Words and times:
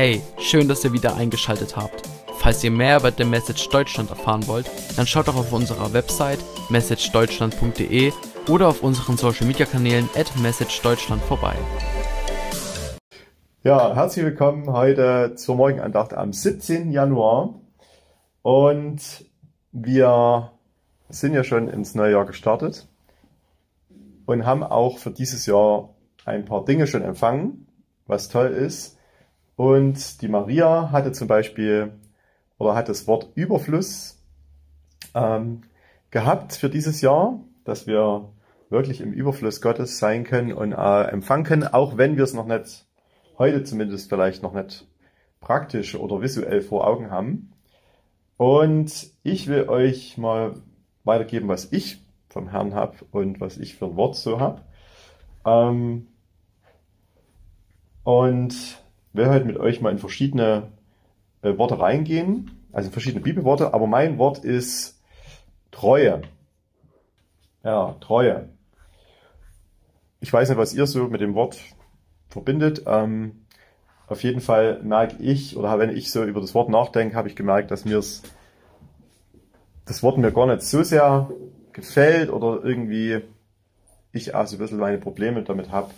Hey, 0.00 0.22
schön, 0.38 0.68
dass 0.68 0.84
ihr 0.84 0.92
wieder 0.92 1.16
eingeschaltet 1.16 1.76
habt. 1.76 2.08
Falls 2.38 2.62
ihr 2.62 2.70
mehr 2.70 2.98
über 2.98 3.10
The 3.10 3.24
Message 3.24 3.68
Deutschland 3.68 4.10
erfahren 4.10 4.46
wollt, 4.46 4.70
dann 4.96 5.08
schaut 5.08 5.26
doch 5.26 5.34
auf 5.34 5.52
unserer 5.52 5.92
Website 5.92 6.38
messagedeutschland.de 6.70 8.12
oder 8.48 8.68
auf 8.68 8.84
unseren 8.84 9.16
Social 9.16 9.48
Media 9.48 9.66
Kanälen 9.66 10.08
at 10.14 10.30
messagedeutschland 10.40 11.20
vorbei. 11.22 11.56
Ja, 13.64 13.96
herzlich 13.96 14.24
willkommen 14.24 14.72
heute 14.72 15.34
zur 15.34 15.56
Morgenandacht 15.56 16.14
am 16.14 16.32
17. 16.32 16.92
Januar. 16.92 17.54
Und 18.42 19.24
wir 19.72 20.52
sind 21.08 21.34
ja 21.34 21.42
schon 21.42 21.66
ins 21.66 21.96
neue 21.96 22.12
Jahr 22.12 22.24
gestartet 22.24 22.86
und 24.26 24.46
haben 24.46 24.62
auch 24.62 24.98
für 24.98 25.10
dieses 25.10 25.46
Jahr 25.46 25.88
ein 26.24 26.44
paar 26.44 26.64
Dinge 26.64 26.86
schon 26.86 27.02
empfangen, 27.02 27.66
was 28.06 28.28
toll 28.28 28.50
ist. 28.50 28.94
Und 29.58 30.22
die 30.22 30.28
Maria 30.28 30.92
hatte 30.92 31.10
zum 31.10 31.26
Beispiel 31.26 31.90
oder 32.58 32.76
hat 32.76 32.88
das 32.88 33.08
Wort 33.08 33.32
Überfluss 33.34 34.22
ähm, 35.16 35.62
gehabt 36.12 36.52
für 36.52 36.70
dieses 36.70 37.00
Jahr, 37.00 37.40
dass 37.64 37.88
wir 37.88 38.28
wirklich 38.70 39.00
im 39.00 39.12
Überfluss 39.12 39.60
Gottes 39.60 39.98
sein 39.98 40.22
können 40.22 40.52
und 40.52 40.70
äh, 40.70 41.02
empfangen 41.08 41.42
können, 41.42 41.66
auch 41.66 41.96
wenn 41.96 42.16
wir 42.16 42.22
es 42.22 42.34
noch 42.34 42.46
nicht, 42.46 42.86
heute 43.36 43.64
zumindest 43.64 44.08
vielleicht 44.08 44.44
noch 44.44 44.52
nicht 44.52 44.86
praktisch 45.40 45.96
oder 45.96 46.20
visuell 46.22 46.60
vor 46.60 46.86
Augen 46.86 47.10
haben. 47.10 47.52
Und 48.36 49.10
ich 49.24 49.48
will 49.48 49.68
euch 49.68 50.16
mal 50.16 50.54
weitergeben, 51.02 51.48
was 51.48 51.72
ich 51.72 52.00
vom 52.28 52.48
Herrn 52.50 52.76
habe 52.76 52.98
und 53.10 53.40
was 53.40 53.58
ich 53.58 53.74
für 53.74 53.86
ein 53.86 53.96
Wort 53.96 54.14
so 54.14 54.38
habe. 54.38 54.62
Ähm, 55.44 56.06
und 58.04 58.54
will 59.12 59.28
heute 59.28 59.44
mit 59.44 59.56
euch 59.58 59.80
mal 59.80 59.90
in 59.90 59.98
verschiedene 59.98 60.68
äh, 61.42 61.56
Worte 61.56 61.78
reingehen, 61.78 62.50
also 62.72 62.88
in 62.88 62.92
verschiedene 62.92 63.22
Bibelworte, 63.22 63.74
aber 63.74 63.86
mein 63.86 64.18
Wort 64.18 64.44
ist 64.44 65.00
Treue. 65.70 66.22
Ja, 67.62 67.96
Treue. 68.00 68.48
Ich 70.20 70.32
weiß 70.32 70.48
nicht, 70.48 70.58
was 70.58 70.74
ihr 70.74 70.86
so 70.86 71.08
mit 71.08 71.20
dem 71.20 71.34
Wort 71.34 71.58
verbindet. 72.28 72.82
Ähm, 72.86 73.44
auf 74.06 74.22
jeden 74.22 74.40
Fall 74.40 74.80
merke 74.82 75.16
ich, 75.22 75.56
oder 75.56 75.78
wenn 75.78 75.94
ich 75.94 76.10
so 76.10 76.24
über 76.24 76.40
das 76.40 76.54
Wort 76.54 76.68
nachdenke, 76.70 77.14
habe 77.16 77.28
ich 77.28 77.36
gemerkt, 77.36 77.70
dass 77.70 77.84
mir 77.84 78.02
das 79.84 80.02
Wort 80.02 80.18
mir 80.18 80.32
gar 80.32 80.46
nicht 80.46 80.62
so 80.62 80.82
sehr 80.82 81.30
gefällt 81.72 82.30
oder 82.30 82.64
irgendwie 82.64 83.20
ich 84.12 84.34
auch 84.34 84.46
so 84.46 84.56
ein 84.56 84.58
bisschen 84.58 84.78
meine 84.78 84.98
Probleme 84.98 85.42
damit 85.42 85.70
habe, 85.70 85.90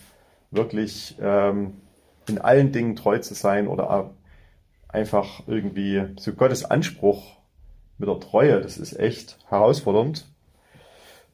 wirklich 0.51 1.17
ähm, 1.21 1.75
in 2.31 2.39
allen 2.39 2.73
Dingen 2.73 2.97
treu 2.97 3.19
zu 3.19 3.35
sein 3.35 3.69
oder 3.69 4.15
einfach 4.89 5.43
irgendwie 5.47 6.07
so 6.19 6.33
Gottes 6.33 6.65
Anspruch 6.65 7.37
mit 7.99 8.09
der 8.09 8.21
Treue, 8.21 8.61
das 8.61 8.79
ist 8.79 8.99
echt 8.99 9.39
herausfordernd. 9.49 10.27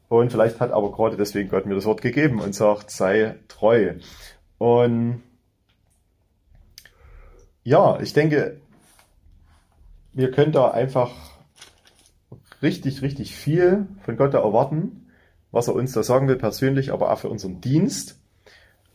Und 0.09 0.31
vielleicht 0.31 0.61
hat 0.61 0.73
aber 0.73 0.93
gerade 0.93 1.17
deswegen 1.17 1.49
Gott 1.49 1.67
mir 1.67 1.75
das 1.75 1.85
Wort 1.85 2.01
gegeben 2.01 2.41
und 2.41 2.55
sagt, 2.55 2.91
sei 2.91 3.37
treu. 3.49 3.95
Und 4.59 5.23
ja, 7.65 7.99
ich 8.01 8.13
denke, 8.13 8.61
wir 10.13 10.31
können 10.31 10.53
da 10.53 10.71
einfach 10.71 11.13
richtig, 12.63 13.03
richtig 13.03 13.35
viel 13.35 13.87
von 14.05 14.17
Gott 14.17 14.35
da 14.35 14.41
erwarten, 14.41 15.11
was 15.51 15.69
er 15.69 15.75
uns 15.75 15.93
da 15.93 16.03
sagen 16.03 16.29
will 16.29 16.37
persönlich, 16.37 16.93
aber 16.93 17.13
auch 17.13 17.19
für 17.19 17.29
unseren 17.29 17.61
Dienst. 17.61 18.21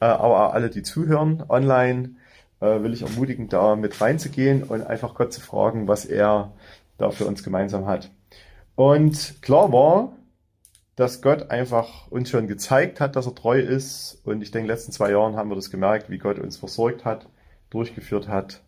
Äh, 0.02 0.06
aber 0.06 0.48
auch 0.48 0.54
alle, 0.54 0.70
die 0.70 0.84
zuhören 0.84 1.44
online, 1.48 2.16
äh, 2.60 2.82
will 2.82 2.94
ich 2.94 3.04
ermutigen, 3.04 3.48
da 3.48 3.76
mit 3.78 4.02
reinzugehen 4.02 4.64
und 4.64 4.86
einfach 4.86 5.16
Gott 5.16 5.32
zu 5.32 5.40
fragen, 5.40 5.88
was 5.88 6.06
er 6.06 6.52
da 6.98 7.12
für 7.12 7.26
uns 7.26 7.44
gemeinsam 7.44 7.86
hat. 7.86 8.12
Und 8.76 9.42
klar 9.42 9.72
war, 9.72 10.14
dass 10.96 11.22
Gott 11.22 11.52
einfach 11.52 12.10
uns 12.12 12.30
schon 12.30 12.48
gezeigt 12.48 13.00
hat, 13.00 13.16
dass 13.16 13.28
er 13.28 13.36
treu 13.36 13.60
ist. 13.60 14.22
Und 14.26 14.42
ich 14.42 14.52
denke, 14.52 14.64
in 14.64 14.68
den 14.68 14.76
letzten 14.76 14.92
zwei 14.92 15.12
Jahren 15.12 15.36
haben 15.36 15.50
wir 15.50 15.56
das 15.56 15.72
gemerkt, 15.72 16.10
wie 16.10 16.18
Gott 16.18 16.40
uns 16.40 16.58
versorgt 16.58 17.06
hat, 17.06 17.28
durchgeführt 17.70 18.28
hat 18.28 18.62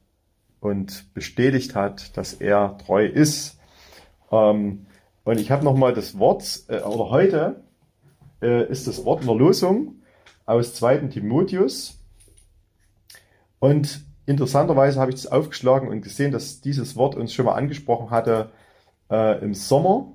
und 0.60 1.14
bestätigt 1.14 1.76
hat, 1.76 2.16
dass 2.16 2.34
er 2.34 2.78
treu 2.78 3.06
ist. 3.06 3.60
Ähm, 4.32 4.86
und 5.24 5.40
ich 5.40 5.52
habe 5.52 5.66
nochmal 5.66 5.94
das 5.94 6.18
Wort, 6.20 6.64
äh, 6.68 6.80
oder 6.82 7.10
heute 7.10 7.64
ist 8.42 8.88
das 8.88 9.06
Wort 9.06 9.22
in 9.22 9.28
der 9.28 9.38
Losung 9.38 10.03
aus 10.46 10.74
2. 10.76 10.98
Timotheus. 11.08 12.00
Und 13.60 14.02
interessanterweise 14.26 15.00
habe 15.00 15.12
ich 15.12 15.22
das 15.22 15.32
aufgeschlagen 15.32 15.88
und 15.88 16.02
gesehen, 16.02 16.32
dass 16.32 16.62
dieses 16.62 16.96
Wort 16.96 17.16
uns 17.16 17.34
schon 17.34 17.46
mal 17.46 17.56
angesprochen 17.56 18.10
hatte 18.10 18.52
äh, 19.10 19.44
im 19.44 19.54
Sommer, 19.54 20.12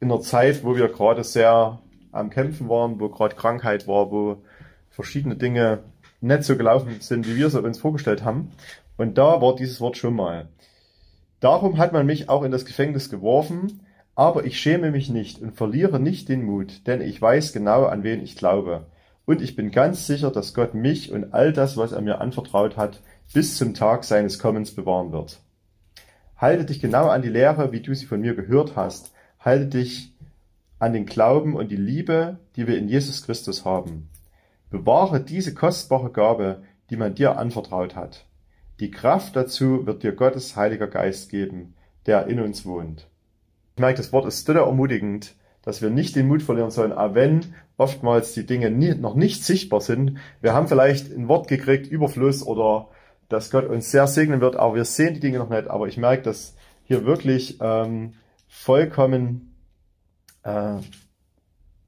in 0.00 0.08
der 0.08 0.20
Zeit, 0.20 0.64
wo 0.64 0.76
wir 0.76 0.88
gerade 0.88 1.24
sehr 1.24 1.80
am 2.12 2.30
Kämpfen 2.30 2.68
waren, 2.68 3.00
wo 3.00 3.08
gerade 3.08 3.34
Krankheit 3.34 3.88
war, 3.88 4.10
wo 4.10 4.42
verschiedene 4.90 5.36
Dinge 5.36 5.84
nicht 6.20 6.44
so 6.44 6.56
gelaufen 6.56 6.96
sind, 7.00 7.26
wie 7.26 7.36
wir 7.36 7.46
es 7.46 7.54
uns 7.54 7.78
vorgestellt 7.78 8.24
haben. 8.24 8.52
Und 8.96 9.18
da 9.18 9.40
war 9.40 9.56
dieses 9.56 9.80
Wort 9.80 9.96
schon 9.96 10.14
mal. 10.14 10.48
Darum 11.40 11.78
hat 11.78 11.92
man 11.92 12.06
mich 12.06 12.28
auch 12.28 12.44
in 12.44 12.52
das 12.52 12.64
Gefängnis 12.64 13.10
geworfen, 13.10 13.80
aber 14.14 14.44
ich 14.44 14.60
schäme 14.60 14.90
mich 14.90 15.08
nicht 15.08 15.40
und 15.40 15.56
verliere 15.56 15.98
nicht 15.98 16.28
den 16.28 16.44
Mut, 16.44 16.86
denn 16.86 17.00
ich 17.00 17.20
weiß 17.20 17.52
genau, 17.52 17.86
an 17.86 18.04
wen 18.04 18.22
ich 18.22 18.36
glaube. 18.36 18.86
Und 19.24 19.40
ich 19.40 19.54
bin 19.54 19.70
ganz 19.70 20.06
sicher, 20.06 20.30
dass 20.30 20.54
Gott 20.54 20.74
mich 20.74 21.12
und 21.12 21.32
all 21.32 21.52
das, 21.52 21.76
was 21.76 21.92
er 21.92 22.00
mir 22.00 22.20
anvertraut 22.20 22.76
hat, 22.76 23.00
bis 23.32 23.56
zum 23.56 23.74
Tag 23.74 24.04
seines 24.04 24.38
Kommens 24.38 24.74
bewahren 24.74 25.12
wird. 25.12 25.40
Halte 26.36 26.64
dich 26.64 26.80
genau 26.80 27.08
an 27.08 27.22
die 27.22 27.28
Lehre, 27.28 27.70
wie 27.72 27.80
du 27.80 27.94
sie 27.94 28.06
von 28.06 28.20
mir 28.20 28.34
gehört 28.34 28.74
hast. 28.74 29.12
Halte 29.38 29.66
dich 29.66 30.12
an 30.80 30.92
den 30.92 31.06
Glauben 31.06 31.54
und 31.54 31.70
die 31.70 31.76
Liebe, 31.76 32.38
die 32.56 32.66
wir 32.66 32.76
in 32.76 32.88
Jesus 32.88 33.24
Christus 33.24 33.64
haben. 33.64 34.08
Bewahre 34.70 35.20
diese 35.20 35.54
kostbare 35.54 36.10
Gabe, 36.10 36.64
die 36.90 36.96
man 36.96 37.14
dir 37.14 37.38
anvertraut 37.38 37.94
hat. 37.94 38.26
Die 38.80 38.90
Kraft 38.90 39.36
dazu 39.36 39.86
wird 39.86 40.02
dir 40.02 40.12
Gottes 40.12 40.56
Heiliger 40.56 40.88
Geist 40.88 41.30
geben, 41.30 41.74
der 42.06 42.26
in 42.26 42.40
uns 42.40 42.66
wohnt. 42.66 43.06
Ich 43.76 43.80
merke, 43.80 43.98
das 43.98 44.12
Wort 44.12 44.26
ist 44.26 44.44
total 44.44 44.64
ermutigend, 44.64 45.36
dass 45.62 45.80
wir 45.80 45.90
nicht 45.90 46.16
den 46.16 46.28
Mut 46.28 46.42
verlieren 46.42 46.70
sollen, 46.70 46.92
auch 46.92 47.14
wenn 47.14 47.54
oftmals 47.76 48.34
die 48.34 48.46
Dinge 48.46 48.70
nie, 48.70 48.94
noch 48.94 49.14
nicht 49.14 49.44
sichtbar 49.44 49.80
sind. 49.80 50.18
Wir 50.40 50.54
haben 50.54 50.68
vielleicht 50.68 51.12
ein 51.12 51.28
Wort 51.28 51.48
gekriegt, 51.48 51.86
Überfluss 51.86 52.44
oder 52.44 52.88
dass 53.28 53.50
Gott 53.50 53.66
uns 53.66 53.90
sehr 53.90 54.06
segnen 54.06 54.40
wird, 54.40 54.56
aber 54.56 54.74
wir 54.74 54.84
sehen 54.84 55.14
die 55.14 55.20
Dinge 55.20 55.38
noch 55.38 55.48
nicht. 55.48 55.68
Aber 55.68 55.86
ich 55.86 55.96
merke, 55.96 56.22
dass 56.22 56.54
hier 56.84 57.06
wirklich 57.06 57.58
ähm, 57.60 58.14
vollkommen 58.48 59.56
äh, 60.42 60.76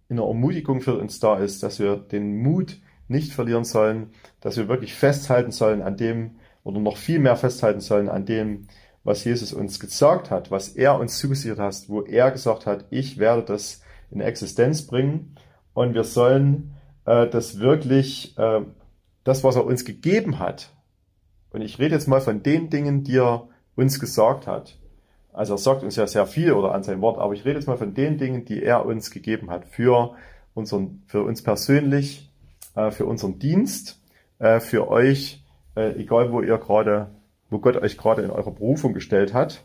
in 0.08 0.16
der 0.16 0.26
Ermutigung 0.26 0.80
für 0.80 0.96
uns 0.96 1.20
da 1.20 1.36
ist, 1.36 1.62
dass 1.62 1.78
wir 1.78 1.96
den 1.96 2.38
Mut 2.38 2.80
nicht 3.08 3.32
verlieren 3.32 3.64
sollen, 3.64 4.10
dass 4.40 4.56
wir 4.56 4.68
wirklich 4.68 4.94
festhalten 4.94 5.50
sollen 5.50 5.82
an 5.82 5.96
dem 5.96 6.36
oder 6.62 6.80
noch 6.80 6.96
viel 6.96 7.18
mehr 7.18 7.36
festhalten 7.36 7.80
sollen 7.80 8.08
an 8.08 8.24
dem, 8.24 8.68
was 9.04 9.24
Jesus 9.24 9.52
uns 9.52 9.78
gesagt 9.78 10.30
hat, 10.30 10.50
was 10.50 10.70
er 10.70 10.98
uns 10.98 11.18
zugesichert 11.18 11.58
hat, 11.58 11.84
wo 11.88 12.02
er 12.02 12.30
gesagt 12.30 12.66
hat, 12.66 12.86
ich 12.90 13.18
werde 13.18 13.42
das 13.42 13.82
in 14.10 14.20
Existenz 14.20 14.86
bringen 14.86 15.36
und 15.74 15.94
wir 15.94 16.04
sollen 16.04 16.74
äh, 17.04 17.28
das 17.28 17.60
wirklich, 17.60 18.36
äh, 18.38 18.62
das, 19.24 19.44
was 19.44 19.56
er 19.56 19.64
uns 19.64 19.84
gegeben 19.84 20.38
hat, 20.38 20.70
und 21.50 21.60
ich 21.60 21.78
rede 21.78 21.94
jetzt 21.94 22.08
mal 22.08 22.20
von 22.20 22.42
den 22.42 22.68
Dingen, 22.68 23.04
die 23.04 23.18
er 23.18 23.46
uns 23.76 24.00
gesagt 24.00 24.48
hat. 24.48 24.76
Also 25.32 25.54
er 25.54 25.58
sagt 25.58 25.84
uns 25.84 25.94
ja 25.94 26.06
sehr 26.08 26.26
viel 26.26 26.52
oder 26.52 26.74
an 26.74 26.82
sein 26.82 27.00
Wort, 27.00 27.18
aber 27.18 27.32
ich 27.32 27.44
rede 27.44 27.60
jetzt 27.60 27.68
mal 27.68 27.76
von 27.76 27.94
den 27.94 28.18
Dingen, 28.18 28.44
die 28.44 28.60
er 28.60 28.84
uns 28.84 29.12
gegeben 29.12 29.50
hat 29.50 29.64
für 29.66 30.16
unseren, 30.54 31.04
für 31.06 31.22
uns 31.22 31.42
persönlich, 31.42 32.28
äh, 32.74 32.90
für 32.90 33.06
unseren 33.06 33.38
Dienst, 33.38 34.00
äh, 34.40 34.58
für 34.58 34.88
euch, 34.88 35.44
äh, 35.76 35.92
egal 35.96 36.32
wo 36.32 36.40
ihr 36.40 36.58
gerade 36.58 37.10
wo 37.54 37.60
Gott 37.60 37.76
euch 37.76 37.96
gerade 37.96 38.22
in 38.22 38.30
eurer 38.30 38.50
Berufung 38.50 38.94
gestellt 38.94 39.32
hat, 39.32 39.62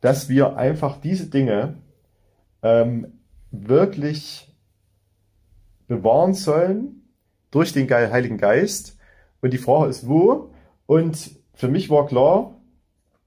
dass 0.00 0.28
wir 0.28 0.56
einfach 0.56 1.00
diese 1.00 1.26
Dinge 1.26 1.74
ähm, 2.62 3.18
wirklich 3.50 4.54
bewahren 5.88 6.34
sollen 6.34 7.02
durch 7.50 7.72
den 7.72 7.90
Heiligen 7.90 8.38
Geist. 8.38 8.96
Und 9.40 9.52
die 9.52 9.58
Frage 9.58 9.90
ist, 9.90 10.08
wo? 10.08 10.52
Und 10.86 11.32
für 11.52 11.66
mich 11.66 11.90
war 11.90 12.06
klar, 12.06 12.54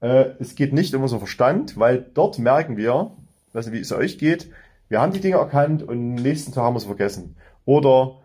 äh, 0.00 0.30
es 0.38 0.54
geht 0.54 0.72
nicht 0.72 0.94
um 0.94 1.02
unseren 1.02 1.18
Verstand, 1.18 1.78
weil 1.78 2.10
dort 2.14 2.38
merken 2.38 2.78
wir, 2.78 3.10
weiß 3.52 3.66
nicht, 3.66 3.74
wie 3.74 3.80
es 3.80 3.92
euch 3.92 4.16
geht, 4.16 4.50
wir 4.88 5.02
haben 5.02 5.12
die 5.12 5.20
Dinge 5.20 5.36
erkannt 5.36 5.82
und 5.82 6.14
nächsten 6.14 6.52
Tag 6.52 6.64
haben 6.64 6.74
wir 6.74 6.78
es 6.78 6.86
vergessen. 6.86 7.36
Oder 7.66 8.22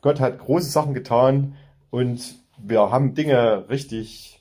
Gott 0.00 0.18
hat 0.18 0.38
große 0.38 0.70
Sachen 0.70 0.94
getan 0.94 1.56
und 1.90 2.36
wir 2.56 2.90
haben 2.90 3.14
Dinge 3.14 3.68
richtig 3.68 4.37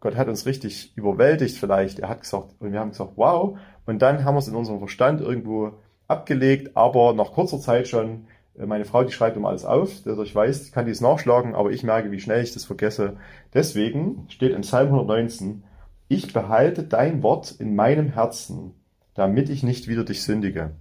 Gott 0.00 0.16
hat 0.16 0.28
uns 0.28 0.46
richtig 0.46 0.92
überwältigt 0.96 1.58
vielleicht. 1.58 1.98
Er 1.98 2.08
hat 2.08 2.20
gesagt, 2.20 2.54
und 2.60 2.72
wir 2.72 2.80
haben 2.80 2.90
gesagt, 2.90 3.12
wow. 3.16 3.58
Und 3.86 4.00
dann 4.00 4.24
haben 4.24 4.34
wir 4.34 4.38
es 4.38 4.48
in 4.48 4.54
unserem 4.54 4.78
Verstand 4.78 5.20
irgendwo 5.20 5.72
abgelegt, 6.06 6.76
aber 6.76 7.12
nach 7.14 7.32
kurzer 7.32 7.58
Zeit 7.58 7.88
schon 7.88 8.26
Äh, 8.58 8.66
meine 8.66 8.84
Frau, 8.84 9.04
die 9.04 9.12
schreibt 9.12 9.36
immer 9.36 9.48
alles 9.48 9.64
auf, 9.64 10.02
dass 10.02 10.18
ich 10.18 10.34
weiß, 10.34 10.72
kann 10.72 10.86
dies 10.86 11.00
nachschlagen, 11.00 11.54
aber 11.54 11.70
ich 11.70 11.82
merke, 11.82 12.10
wie 12.10 12.20
schnell 12.20 12.42
ich 12.42 12.52
das 12.52 12.64
vergesse. 12.64 13.16
Deswegen 13.54 14.26
steht 14.28 14.52
in 14.52 14.62
Psalm 14.62 14.88
119, 14.88 15.62
ich 16.08 16.32
behalte 16.32 16.84
dein 16.84 17.22
Wort 17.22 17.54
in 17.58 17.74
meinem 17.74 18.08
Herzen, 18.08 18.74
damit 19.14 19.50
ich 19.50 19.62
nicht 19.62 19.88
wieder 19.88 20.04
dich 20.04 20.22
sündige. 20.22 20.72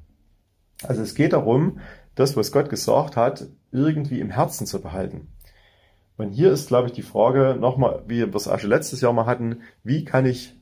Also 0.83 1.01
es 1.01 1.15
geht 1.15 1.33
darum, 1.33 1.79
das, 2.15 2.37
was 2.37 2.51
Gott 2.51 2.69
gesagt 2.69 3.15
hat, 3.15 3.47
irgendwie 3.71 4.19
im 4.19 4.29
Herzen 4.29 4.65
zu 4.65 4.81
behalten. 4.81 5.27
Und 6.17 6.31
hier 6.31 6.51
ist, 6.51 6.67
glaube 6.67 6.87
ich, 6.87 6.93
die 6.93 7.03
Frage 7.03 7.55
nochmal, 7.59 8.03
wie 8.07 8.19
wir 8.19 8.35
es 8.35 8.47
auch 8.47 8.59
schon 8.59 8.71
letztes 8.71 9.01
Jahr 9.01 9.13
mal 9.13 9.27
hatten, 9.27 9.61
wie 9.83 10.03
kann 10.03 10.25
ich 10.25 10.55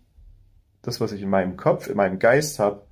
das, 0.82 1.00
was 1.00 1.14
ich 1.14 1.22
in 1.22 1.30
meinem 1.30 1.58
Kopf, 1.58 1.88
in 1.88 1.98
meinem 1.98 2.20
Geist 2.20 2.60
habe, 2.60 2.84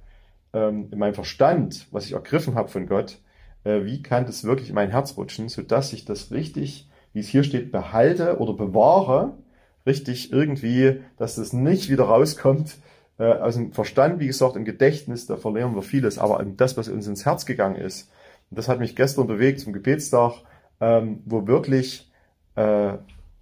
ähm, 0.53 0.87
in 0.91 0.97
meinem 0.97 1.13
Verstand, 1.13 1.87
was 1.91 2.05
ich 2.05 2.13
ergriffen 2.13 2.55
habe 2.55 2.69
von 2.69 2.87
Gott, 2.87 3.19
äh, 3.65 3.83
wie 3.83 4.01
kann 4.01 4.25
das 4.25 4.45
wirklich 4.45 4.69
in 4.69 4.75
mein 4.75 4.91
Herz 4.91 5.17
rutschen, 5.17 5.49
sodass 5.49 5.93
ich 5.93 6.05
das 6.05 6.31
richtig, 6.31 6.89
wie 7.11 7.19
es 7.19 7.27
hier 7.27 7.43
steht, 7.43 7.71
behalte 7.71 8.39
oder 8.39 8.53
bewahre, 8.53 9.37
richtig 9.85 10.31
irgendwie, 10.31 11.01
dass 11.17 11.35
das 11.35 11.51
nicht 11.53 11.89
wieder 11.89 12.05
rauskommt 12.05 12.77
äh, 13.19 13.25
aus 13.25 13.55
dem 13.55 13.73
Verstand, 13.73 14.19
wie 14.19 14.27
gesagt, 14.27 14.55
im 14.55 14.65
Gedächtnis, 14.65 15.27
da 15.27 15.35
verlieren 15.35 15.75
wir 15.75 15.81
vieles, 15.81 16.17
aber 16.17 16.43
das, 16.43 16.77
was 16.77 16.87
uns 16.87 17.07
ins 17.07 17.25
Herz 17.25 17.45
gegangen 17.45 17.75
ist, 17.75 18.09
das 18.49 18.67
hat 18.67 18.79
mich 18.79 18.95
gestern 18.95 19.27
bewegt 19.27 19.59
zum 19.59 19.73
Gebetstag, 19.73 20.33
ähm, 20.79 21.21
wo 21.25 21.45
wirklich 21.47 22.11
äh, 22.55 22.93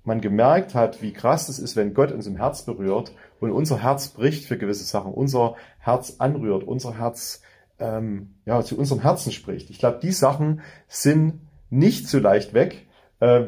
man 0.04 0.22
gemerkt 0.22 0.74
hat, 0.74 1.02
wie 1.02 1.14
krass 1.14 1.50
es 1.50 1.60
ist, 1.60 1.76
wenn 1.76 1.94
Gott 1.94 2.12
uns 2.12 2.28
im 2.28 2.38
Herz 2.38 2.64
berührt 2.64 3.14
und 3.40 3.52
unser 3.52 3.82
Herz 3.84 4.10
bricht 4.10 4.46
für 4.46 4.58
gewisse 4.58 4.84
Sachen, 4.84 5.14
unser 5.14 5.56
Herz 5.80 6.16
anrührt, 6.18 6.64
unser 6.64 6.98
Herz 6.98 7.42
ähm, 7.80 8.36
ja 8.46 8.64
zu 8.64 8.78
unserem 8.78 9.02
Herzen 9.02 9.32
spricht. 9.32 9.70
Ich 9.70 9.80
glaube, 9.80 10.00
die 10.02 10.12
Sachen 10.12 10.62
sind 10.88 11.42
nicht 11.70 12.08
so 12.08 12.20
leicht 12.20 12.54
weg, 12.54 12.88
äh, 13.20 13.44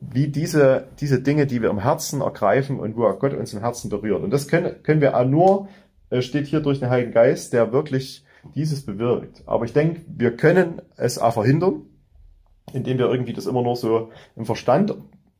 wie 0.00 0.28
diese, 0.28 0.88
diese 1.00 1.20
Dinge, 1.20 1.46
die 1.46 1.60
wir 1.60 1.70
im 1.70 1.80
Herzen 1.80 2.20
ergreifen 2.20 2.78
und 2.78 2.96
wo 2.96 3.10
Gott 3.14 3.34
uns 3.34 3.52
im 3.52 3.60
Herzen 3.60 3.90
berührt. 3.90 4.22
Und 4.22 4.30
das 4.30 4.48
können, 4.48 4.82
können 4.82 5.00
wir 5.00 5.16
auch 5.16 5.26
nur, 5.26 5.68
äh, 6.10 6.22
steht 6.22 6.46
hier 6.46 6.60
durch 6.60 6.78
den 6.78 6.90
Heiligen 6.90 7.12
Geist, 7.12 7.52
der 7.52 7.72
wirklich 7.72 8.24
dieses 8.54 8.86
bewirkt. 8.86 9.42
Aber 9.46 9.64
ich 9.64 9.72
denke, 9.72 10.02
wir 10.06 10.36
können 10.36 10.80
es 10.96 11.18
auch 11.18 11.34
verhindern, 11.34 11.82
indem 12.72 12.98
wir 12.98 13.10
irgendwie 13.10 13.32
das 13.32 13.46
immer 13.46 13.62
nur 13.62 13.76
so 13.76 14.10
im 14.36 14.44
Verstand 14.44 14.94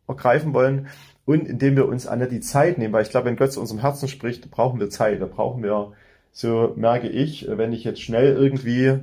ergreifen 0.07 0.55
wollen 0.55 0.89
und 1.25 1.47
indem 1.47 1.77
wir 1.77 1.87
uns 1.89 2.07
an 2.07 2.27
die 2.29 2.41
Zeit 2.41 2.79
nehmen, 2.79 2.95
weil 2.95 3.03
ich 3.03 3.11
glaube, 3.11 3.27
wenn 3.27 3.37
Gott 3.37 3.53
zu 3.53 3.61
unserem 3.61 3.81
Herzen 3.81 4.09
spricht, 4.09 4.51
brauchen 4.51 4.81
wir 4.81 4.91
Zeit, 4.91 5.21
da 5.21 5.27
brauchen 5.27 5.63
wir, 5.63 5.93
so 6.33 6.73
merke 6.77 7.09
ich, 7.09 7.47
wenn 7.49 7.73
ich 7.73 7.85
jetzt 7.85 8.01
schnell 8.01 8.35
irgendwie, 8.35 9.01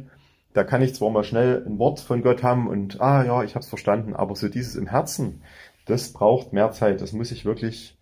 da 0.54 0.64
kann 0.64 0.82
ich 0.82 0.96
zwar 0.96 1.12
mal 1.12 1.24
schnell 1.24 1.64
ein 1.66 1.78
Wort 1.78 2.00
von 2.00 2.24
Gott 2.24 2.42
haben 2.42 2.68
und, 2.68 3.00
ah 3.00 3.24
ja, 3.24 3.44
ich 3.44 3.56
habe 3.56 3.64
es 3.64 3.70
verstanden, 3.70 4.16
aber 4.16 4.36
so 4.36 4.48
dieses 4.50 4.76
im 4.76 4.88
Herzen, 4.88 5.42
das 5.86 6.14
braucht 6.14 6.54
mehr 6.54 6.72
Zeit, 6.72 7.02
das 7.02 7.14
muss 7.14 7.32
ich 7.32 7.46
wirklich, 7.46 7.96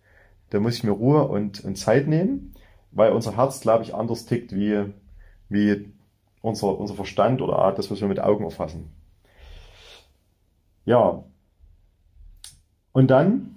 da 0.50 0.60
muss 0.60 0.76
ich 0.76 0.84
mir 0.84 0.92
Ruhe 0.92 1.28
und, 1.28 1.62
und 1.62 1.76
Zeit 1.76 2.06
nehmen, 2.06 2.54
weil 2.92 3.12
unser 3.12 3.36
Herz, 3.36 3.60
glaube 3.60 3.84
ich, 3.84 3.94
anders 3.94 4.24
tickt 4.24 4.54
wie, 4.54 4.84
wie 5.48 5.92
unser, 6.40 6.78
unser 6.78 6.94
Verstand 6.94 7.42
oder 7.42 7.72
das, 7.76 7.90
was 7.90 8.00
wir 8.00 8.08
mit 8.08 8.20
Augen 8.20 8.44
erfassen. 8.44 8.90
Ja. 10.84 11.24
Und 12.92 13.10
dann 13.10 13.56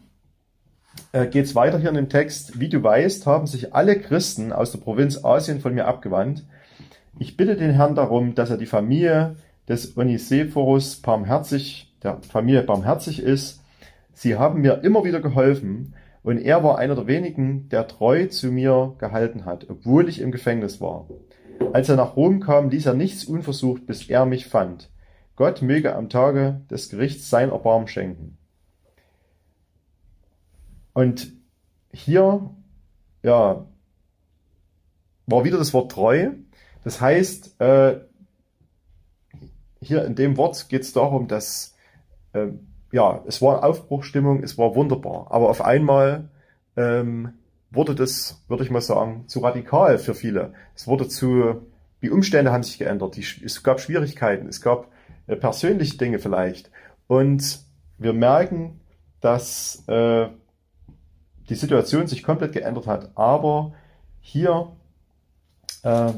äh, 1.11 1.27
geht 1.27 1.45
es 1.45 1.55
weiter 1.55 1.79
hier 1.79 1.89
in 1.89 1.95
dem 1.95 2.09
Text. 2.09 2.59
Wie 2.59 2.69
du 2.69 2.81
weißt, 2.81 3.25
haben 3.25 3.47
sich 3.47 3.73
alle 3.73 3.99
Christen 3.99 4.51
aus 4.51 4.71
der 4.71 4.79
Provinz 4.79 5.23
Asien 5.23 5.59
von 5.59 5.73
mir 5.73 5.85
abgewandt. 5.85 6.45
Ich 7.19 7.37
bitte 7.37 7.55
den 7.55 7.71
Herrn 7.71 7.95
darum, 7.95 8.35
dass 8.35 8.49
er 8.49 8.57
die 8.57 8.65
Familie 8.65 9.35
des 9.67 9.97
Onisephorus 9.97 10.97
barmherzig, 10.97 11.95
der 12.03 12.21
Familie 12.21 12.63
barmherzig 12.63 13.21
ist. 13.21 13.61
Sie 14.13 14.37
haben 14.37 14.61
mir 14.61 14.83
immer 14.83 15.03
wieder 15.03 15.19
geholfen 15.19 15.93
und 16.23 16.39
er 16.39 16.63
war 16.63 16.77
einer 16.77 16.95
der 16.95 17.07
wenigen, 17.07 17.69
der 17.69 17.87
treu 17.87 18.27
zu 18.27 18.51
mir 18.51 18.95
gehalten 18.97 19.45
hat, 19.45 19.67
obwohl 19.69 20.09
ich 20.09 20.21
im 20.21 20.31
Gefängnis 20.31 20.81
war. 20.81 21.07
Als 21.73 21.89
er 21.89 21.95
nach 21.95 22.15
Rom 22.15 22.39
kam, 22.39 22.69
ließ 22.69 22.85
er 22.85 22.93
nichts 22.93 23.25
unversucht, 23.25 23.85
bis 23.85 24.09
er 24.09 24.25
mich 24.25 24.47
fand. 24.47 24.89
Gott 25.37 25.61
möge 25.61 25.95
am 25.95 26.09
Tage 26.09 26.61
des 26.69 26.89
Gerichts 26.89 27.29
sein 27.29 27.51
Erbarmen 27.51 27.87
schenken. 27.87 28.37
Und 30.93 31.31
hier, 31.93 32.49
ja, 33.21 33.65
war 35.27 35.43
wieder 35.43 35.59
das 35.59 35.73
Wort 35.73 35.91
treu. 35.91 36.31
Das 36.83 36.99
heißt, 36.99 37.61
äh, 37.61 37.99
hier 39.79 40.05
in 40.05 40.15
dem 40.15 40.37
Wort 40.37 40.69
geht 40.69 40.81
es 40.81 40.91
darum, 40.91 41.27
dass, 41.27 41.75
äh, 42.33 42.47
ja, 42.91 43.23
es 43.27 43.39
war 43.39 43.63
Aufbruchstimmung, 43.63 44.41
es 44.41 44.57
war 44.57 44.73
wunderbar. 44.73 45.27
Aber 45.29 45.49
auf 45.49 45.61
einmal 45.61 46.29
ähm, 46.75 47.33
wurde 47.69 47.93
das, 47.93 48.41
würde 48.47 48.63
ich 48.63 48.71
mal 48.71 48.81
sagen, 48.81 49.25
zu 49.27 49.41
radikal 49.41 49.99
für 49.99 50.15
viele. 50.15 50.53
Es 50.73 50.87
wurde 50.87 51.07
zu, 51.07 51.61
die 52.01 52.09
Umstände 52.09 52.51
haben 52.51 52.63
sich 52.63 52.79
geändert, 52.79 53.17
die, 53.17 53.25
es 53.43 53.61
gab 53.61 53.79
Schwierigkeiten, 53.79 54.47
es 54.47 54.61
gab 54.61 54.87
persönliche 55.35 55.97
Dinge 55.97 56.19
vielleicht. 56.19 56.71
Und 57.07 57.59
wir 57.97 58.13
merken, 58.13 58.79
dass 59.21 59.83
äh, 59.87 60.27
die 61.49 61.55
Situation 61.55 62.07
sich 62.07 62.23
komplett 62.23 62.53
geändert 62.53 62.87
hat. 62.87 63.11
Aber 63.15 63.73
hier, 64.21 64.71
äh, 65.83 66.11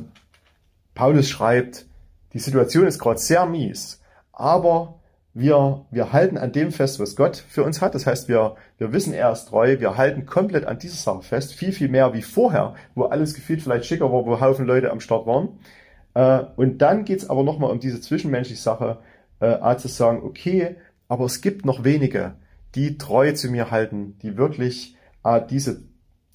Paulus 0.93 1.29
schreibt, 1.29 1.85
die 2.33 2.39
Situation 2.39 2.85
ist 2.85 2.99
gerade 2.99 3.19
sehr 3.19 3.45
mies, 3.45 4.01
aber 4.31 4.99
wir, 5.33 5.85
wir 5.91 6.11
halten 6.11 6.37
an 6.37 6.51
dem 6.51 6.71
fest, 6.71 6.99
was 6.99 7.15
Gott 7.15 7.37
für 7.37 7.63
uns 7.63 7.81
hat. 7.81 7.95
Das 7.95 8.05
heißt, 8.05 8.27
wir, 8.27 8.55
wir 8.77 8.91
wissen, 8.91 9.13
er 9.13 9.31
ist 9.31 9.45
treu. 9.45 9.79
Wir 9.79 9.95
halten 9.95 10.25
komplett 10.25 10.65
an 10.65 10.79
dieser 10.79 10.95
Sache 10.95 11.21
fest. 11.21 11.53
Viel, 11.53 11.71
viel 11.71 11.87
mehr 11.87 12.13
wie 12.13 12.21
vorher, 12.21 12.75
wo 12.95 13.03
alles 13.05 13.35
gefühlt 13.35 13.61
vielleicht 13.61 13.85
schicker 13.85 14.11
war, 14.11 14.25
wo 14.25 14.41
Haufen 14.41 14.65
Leute 14.65 14.91
am 14.91 14.99
Start 14.99 15.27
waren. 15.27 15.59
Äh, 16.13 16.41
und 16.55 16.79
dann 16.79 17.05
geht's 17.05 17.29
aber 17.29 17.43
nochmal 17.43 17.71
um 17.71 17.79
diese 17.79 18.01
zwischenmenschliche 18.01 18.61
Sache, 18.61 18.99
äh, 19.39 19.75
zu 19.77 19.87
sagen, 19.87 20.21
okay, 20.23 20.75
aber 21.07 21.25
es 21.25 21.41
gibt 21.41 21.65
noch 21.65 21.83
wenige, 21.83 22.35
die 22.75 22.97
treu 22.97 23.31
zu 23.31 23.49
mir 23.49 23.71
halten, 23.71 24.17
die 24.21 24.37
wirklich 24.37 24.95
äh, 25.23 25.41
diese, 25.49 25.83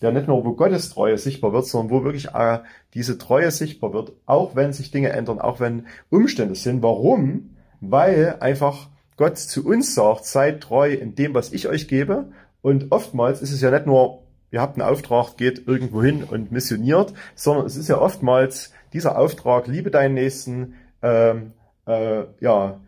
ja 0.01 0.11
nicht 0.11 0.27
nur, 0.27 0.45
wo 0.45 0.55
Gottes 0.55 0.91
Treue 0.91 1.19
sichtbar 1.19 1.53
wird, 1.53 1.67
sondern 1.67 1.91
wo 1.91 2.05
wirklich 2.05 2.35
äh, 2.35 2.61
diese 2.95 3.19
Treue 3.19 3.51
sichtbar 3.51 3.93
wird, 3.93 4.13
auch 4.27 4.57
wenn 4.57 4.73
sich 4.73 4.91
Dinge 4.91 5.11
ändern, 5.11 5.39
auch 5.39 5.61
wenn 5.61 5.87
Umstände 6.11 6.55
sind. 6.55 6.83
Warum? 6.83 7.51
weil 7.91 8.37
einfach 8.41 8.89
Gott 9.17 9.39
zu 9.39 9.67
uns 9.67 9.95
sagt, 9.95 10.25
seid 10.25 10.61
treu 10.61 10.93
in 10.93 11.15
dem, 11.15 11.35
was 11.35 11.53
ich 11.53 11.69
euch 11.69 11.89
gebe. 11.89 12.27
Und 12.63 12.91
oftmals 12.91 13.43
ist 13.43 13.53
es 13.53 13.61
ja 13.61 13.71
nicht 13.71 13.87
nur, 13.87 14.24
ihr 14.55 14.61
habt 14.61 14.79
einen 14.79 14.89
Auftrag, 14.89 15.37
geht 15.37 15.67
irgendwo 15.67 16.01
hin 16.01 16.23
und 16.23 16.53
missioniert, 16.53 17.13
sondern 17.35 17.67
es 17.67 17.77
ist 17.77 17.89
ja 17.89 17.99
oftmals 17.99 18.73
dieser 18.93 19.19
Auftrag, 19.19 19.67
liebe 19.67 19.91
deinen 19.91 20.15
Nächsten, 20.15 20.75
ähm, 21.03 21.55
äh, 21.87 22.23
ja, 22.39 22.81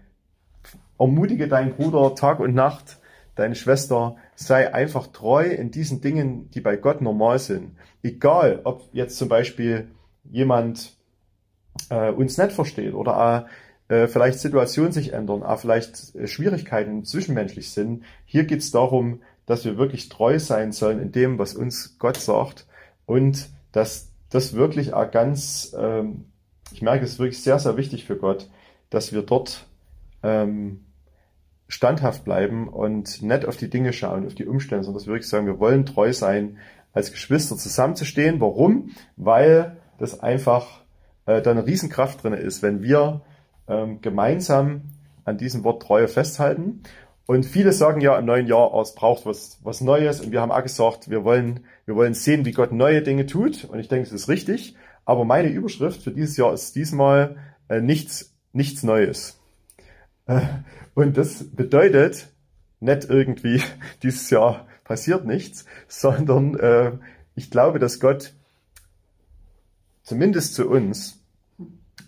ermutige 0.97 1.49
deinen 1.49 1.75
Bruder 1.75 2.15
Tag 2.15 2.39
und 2.39 2.55
Nacht, 2.55 2.99
deine 3.35 3.57
Schwester, 3.57 4.15
sei 4.37 4.73
einfach 4.73 5.09
treu 5.09 5.45
in 5.45 5.73
diesen 5.73 6.01
Dingen, 6.01 6.51
die 6.53 6.61
bei 6.61 6.77
Gott 6.77 7.01
normal 7.01 7.41
sind. 7.41 7.77
Egal, 8.01 8.61
ob 8.63 8.89
jetzt 8.93 9.19
zum 9.19 9.29
Beispiel 9.29 9.89
jemand 10.23 10.97
äh, 11.91 12.13
uns 12.13 12.39
nicht 12.39 12.53
versteht 12.53 12.95
oder 12.95 13.49
äh, 13.91 13.95
äh, 14.05 14.07
vielleicht 14.07 14.39
Situationen 14.39 14.93
sich 14.93 15.13
ändern, 15.13 15.43
aber 15.43 15.59
vielleicht 15.59 16.15
äh, 16.15 16.29
Schwierigkeiten 16.29 17.05
zwischenmenschlich 17.05 17.73
sind. 17.73 18.05
Hier 18.25 18.45
geht 18.45 18.61
es 18.61 18.71
darum, 18.71 19.21
dass 19.47 19.65
wir 19.65 19.79
wirklich 19.79 20.09
treu 20.09 20.39
sein 20.39 20.73
sollen 20.73 21.01
in 21.01 21.13
dem, 21.13 21.39
was 21.39 21.55
uns 21.55 21.99
Gott 21.99 22.17
sagt 22.17 22.67
und 23.07 23.49
dass 23.73 24.13
das 24.31 24.55
wirklich 24.55 24.93
auch 24.93 25.11
ganz, 25.11 25.75
ähm, 25.79 26.27
ich 26.73 26.83
merke, 26.83 27.05
es 27.05 27.13
ist 27.13 27.19
wirklich 27.19 27.43
sehr, 27.43 27.59
sehr 27.59 27.77
wichtig 27.77 28.05
für 28.05 28.17
Gott, 28.17 28.51
dass 28.91 29.13
wir 29.13 29.23
dort 29.23 29.67
ähm, 30.23 30.85
standhaft 31.69 32.25
bleiben 32.25 32.69
und 32.69 33.23
nicht 33.23 33.45
auf 33.47 33.57
die 33.57 33.71
Dinge 33.71 33.93
schauen, 33.93 34.27
auf 34.27 34.35
die 34.35 34.47
Umstände, 34.47 34.85
sondern 34.85 34.99
dass 34.99 35.07
wir 35.07 35.15
wirklich 35.15 35.29
sagen, 35.29 35.47
wir 35.47 35.59
wollen 35.59 35.87
treu 35.87 36.13
sein, 36.13 36.59
als 36.93 37.13
Geschwister 37.13 37.57
zusammenzustehen. 37.57 38.41
Warum? 38.41 38.91
Weil 39.17 39.77
das 39.99 40.21
einfach 40.21 40.83
äh, 41.27 41.43
da 41.43 41.51
eine 41.51 41.67
Riesenkraft 41.67 42.23
drin 42.23 42.33
ist, 42.33 42.63
wenn 42.63 42.83
wir 42.83 43.23
ähm, 43.69 44.01
gemeinsam 44.01 44.83
an 45.25 45.39
diesem 45.39 45.65
Wort 45.65 45.83
Treue 45.83 46.09
festhalten. 46.09 46.83
Und 47.27 47.45
viele 47.45 47.73
sagen 47.73 48.01
ja 48.01 48.17
im 48.19 48.25
neuen 48.25 48.47
Jahr, 48.47 48.73
oh, 48.73 48.81
es 48.81 48.95
braucht 48.95 49.27
was, 49.27 49.59
was 49.63 49.81
Neues. 49.81 50.21
Und 50.21 50.31
wir 50.31 50.41
haben 50.41 50.53
auch 50.53 50.63
gesagt, 50.63 51.11
wir 51.11 51.25
wollen, 51.25 51.65
wir 51.85 51.97
wollen 51.97 52.15
sehen, 52.15 52.45
wie 52.45 52.53
Gott 52.53 52.73
neue 52.73 53.03
Dinge 53.03 53.27
tut. 53.27 53.65
Und 53.65 53.81
ich 53.81 53.89
denke, 53.89 54.07
es 54.07 54.13
ist 54.13 54.29
richtig. 54.29 54.77
Aber 55.05 55.25
meine 55.25 55.49
Überschrift 55.49 56.03
für 56.03 56.13
dieses 56.13 56.37
Jahr 56.37 56.53
ist 56.53 56.77
diesmal 56.77 57.37
äh, 57.69 57.81
nichts, 57.81 58.35
nichts 58.53 58.85
Neues. 58.85 59.41
Äh, 60.27 60.41
und 60.95 61.17
das 61.17 61.45
bedeutet 61.55 62.29
nicht 62.81 63.09
irgendwie, 63.09 63.63
dieses 64.03 64.31
Jahr 64.31 64.67
passiert 64.85 65.27
nichts, 65.27 65.65
sondern 65.89 66.59
äh, 66.59 66.93
ich 67.35 67.51
glaube, 67.51 67.79
dass 67.81 67.99
Gott 67.99 68.35
zumindest 70.03 70.55
zu 70.55 70.69
uns 70.69 71.21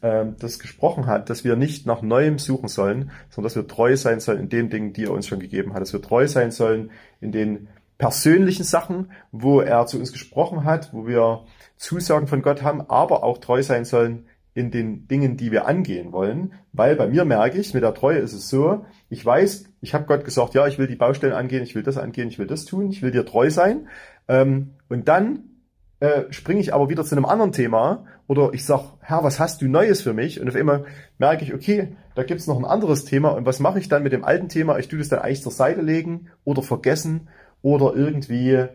ähm, 0.03 0.37
das 0.39 0.59
gesprochen 0.59 1.07
hat, 1.07 1.31
dass 1.31 1.45
wir 1.45 1.57
nicht 1.57 1.87
nach 1.87 2.03
Neuem 2.03 2.39
suchen 2.39 2.69
sollen, 2.69 3.11
sondern 3.31 3.49
dass 3.49 3.57
wir 3.57 3.67
treu 3.67 3.97
sein 3.97 4.21
sollen 4.21 4.41
in 4.41 4.49
den 4.49 4.71
Dingen, 4.71 4.93
die 4.93 5.05
er 5.05 5.13
uns 5.13 5.27
schon 5.27 5.41
gegeben 5.41 5.75
hat. 5.75 5.81
Dass 5.81 5.93
wir 5.93 6.03
treu 6.03 6.27
sein 6.29 6.51
sollen 6.51 6.91
in 7.21 7.33
den 7.33 7.69
persönlichen 7.99 8.65
Sachen, 8.65 9.11
wo 9.33 9.61
er 9.61 9.87
zu 9.87 9.99
uns 9.99 10.13
gesprochen 10.13 10.65
hat, 10.65 10.93
wo 10.93 11.07
wir 11.07 11.45
Zusagen 11.77 12.29
von 12.29 12.43
Gott 12.43 12.63
haben, 12.63 12.81
aber 12.89 13.25
auch 13.25 13.39
treu 13.39 13.63
sein 13.63 13.85
sollen 13.85 14.27
in 14.55 14.71
den 14.71 15.07
Dingen, 15.07 15.37
die 15.37 15.53
wir 15.53 15.67
angehen 15.67 16.13
wollen. 16.13 16.53
Weil 16.73 16.97
bei 16.97 17.07
mir 17.07 17.25
merke 17.25 17.59
ich, 17.59 17.75
mit 17.75 17.83
der 17.83 17.95
Treue 17.95 18.19
ist 18.19 18.33
es 18.33 18.49
so, 18.49 18.85
ich 19.09 19.25
weiß, 19.25 19.65
ich 19.81 19.95
habe 19.95 20.07
Gott 20.07 20.25
gesagt, 20.25 20.55
ja, 20.55 20.67
ich 20.67 20.79
will 20.79 20.87
die 20.87 20.97
Baustellen 20.97 21.33
angehen, 21.33 21.63
ich 21.63 21.75
will 21.75 21.83
das 21.83 21.97
angehen, 21.97 22.29
ich 22.29 22.39
will 22.39 22.47
das 22.47 22.65
tun, 22.65 22.91
ich 22.91 23.03
will 23.03 23.11
dir 23.11 23.25
treu 23.25 23.51
sein. 23.51 23.89
Ähm, 24.27 24.75
und 24.89 25.09
dann 25.09 25.45
äh, 26.01 26.25
springe 26.31 26.61
ich 26.61 26.73
aber 26.73 26.89
wieder 26.89 27.05
zu 27.05 27.17
einem 27.17 27.25
anderen 27.25 27.53
Thema 27.53 28.05
oder 28.27 28.53
ich 28.53 28.65
sag, 28.65 28.83
Herr, 29.01 29.25
was 29.25 29.41
hast 29.41 29.63
du 29.63 29.69
Neues 29.69 30.03
für 30.03 30.13
mich? 30.13 30.41
Und 30.41 30.49
auf 30.49 30.55
einmal 30.55 30.85
merke 31.19 31.45
ich, 31.45 31.55
okay, 31.55 31.97
da 32.15 32.23
gibt's 32.23 32.47
noch 32.47 32.59
ein 32.59 32.65
anderes 32.65 33.05
Thema 33.05 33.31
und 33.31 33.47
was 33.47 33.61
mache 33.61 33.79
ich 33.79 33.89
dann 33.89 34.03
mit 34.03 34.13
dem 34.13 34.25
alten 34.25 34.49
Thema? 34.49 34.79
Ich 34.79 34.89
tue 34.89 34.99
das 34.99 35.09
dann 35.09 35.21
eigentlich 35.21 35.43
zur 35.43 35.53
Seite 35.53 35.81
legen 35.81 36.29
oder 36.45 36.63
vergessen 36.63 37.29
oder 37.63 37.95
irgendwie 37.95 38.67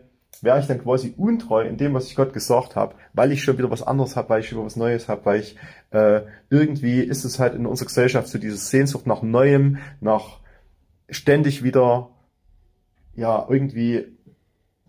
wäre 0.42 0.60
ich 0.60 0.66
dann 0.66 0.82
quasi 0.82 1.14
untreu 1.16 1.62
in 1.66 1.76
dem, 1.76 1.94
was 1.94 2.08
ich 2.08 2.16
Gott 2.16 2.32
gesagt 2.32 2.76
habe, 2.76 2.96
weil 3.12 3.32
ich 3.32 3.42
schon 3.42 3.56
wieder 3.56 3.70
was 3.70 3.82
anderes 3.82 4.16
habe, 4.16 4.28
weil 4.28 4.40
ich 4.40 4.48
schon 4.48 4.64
was 4.64 4.76
Neues 4.76 5.08
habe, 5.08 5.24
weil 5.24 5.40
ich 5.40 5.56
äh, 5.90 6.22
irgendwie 6.50 7.00
ist 7.00 7.24
es 7.24 7.38
halt 7.38 7.54
in 7.54 7.66
unserer 7.66 7.86
Gesellschaft 7.86 8.28
so 8.28 8.38
diese 8.38 8.56
Sehnsucht 8.56 9.06
nach 9.06 9.22
Neuem, 9.22 9.78
nach 10.00 10.40
ständig 11.08 11.62
wieder 11.62 12.10
ja 13.14 13.46
irgendwie 13.48 14.06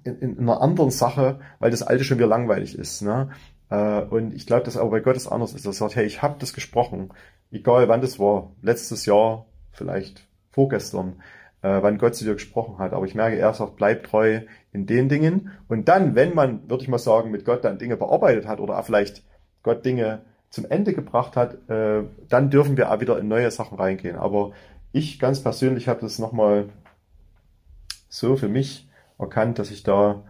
in, 0.05 0.19
in 0.19 0.39
einer 0.39 0.61
anderen 0.61 0.91
Sache, 0.91 1.39
weil 1.59 1.71
das 1.71 1.83
Alte 1.83 2.03
schon 2.03 2.17
wieder 2.17 2.27
langweilig 2.27 2.77
ist. 2.77 3.01
Ne? 3.01 3.29
Äh, 3.69 4.01
und 4.01 4.33
ich 4.33 4.45
glaube, 4.45 4.63
dass 4.63 4.77
aber 4.77 4.91
bei 4.91 4.99
Gott 5.01 5.17
es 5.17 5.27
anders 5.27 5.53
ist. 5.53 5.65
Er 5.65 5.73
sagt, 5.73 5.95
hey, 5.95 6.05
ich 6.05 6.21
habe 6.21 6.35
das 6.39 6.53
gesprochen, 6.53 7.09
egal 7.51 7.87
wann 7.87 8.01
das 8.01 8.19
war, 8.19 8.51
letztes 8.61 9.05
Jahr, 9.05 9.45
vielleicht 9.71 10.27
vorgestern, 10.51 11.21
äh, 11.61 11.81
wann 11.81 11.97
Gott 11.97 12.15
zu 12.15 12.23
dir 12.23 12.33
gesprochen 12.33 12.77
hat. 12.77 12.93
Aber 12.93 13.05
ich 13.05 13.15
merke, 13.15 13.37
er 13.37 13.53
sagt, 13.53 13.75
bleib 13.75 14.05
treu 14.05 14.41
in 14.71 14.85
den 14.85 15.09
Dingen. 15.09 15.51
Und 15.67 15.89
dann, 15.89 16.15
wenn 16.15 16.35
man, 16.35 16.69
würde 16.69 16.83
ich 16.83 16.89
mal 16.89 16.99
sagen, 16.99 17.31
mit 17.31 17.43
Gott 17.43 17.65
dann 17.65 17.79
Dinge 17.79 17.97
bearbeitet 17.97 18.47
hat 18.47 18.59
oder 18.59 18.79
auch 18.79 18.85
vielleicht 18.85 19.23
Gott 19.63 19.83
Dinge 19.83 20.21
zum 20.51 20.65
Ende 20.69 20.93
gebracht 20.93 21.35
hat, 21.35 21.69
äh, 21.69 22.03
dann 22.29 22.49
dürfen 22.49 22.77
wir 22.77 22.91
auch 22.91 22.99
wieder 22.99 23.17
in 23.17 23.27
neue 23.27 23.51
Sachen 23.51 23.77
reingehen. 23.77 24.15
Aber 24.15 24.51
ich 24.91 25.19
ganz 25.19 25.41
persönlich 25.41 25.87
habe 25.87 26.01
das 26.01 26.19
nochmal 26.19 26.69
so 28.07 28.37
für 28.37 28.47
mich 28.47 28.84
erkannt, 29.17 29.59
dass 29.59 29.71
ich 29.71 29.83
da 29.83 30.23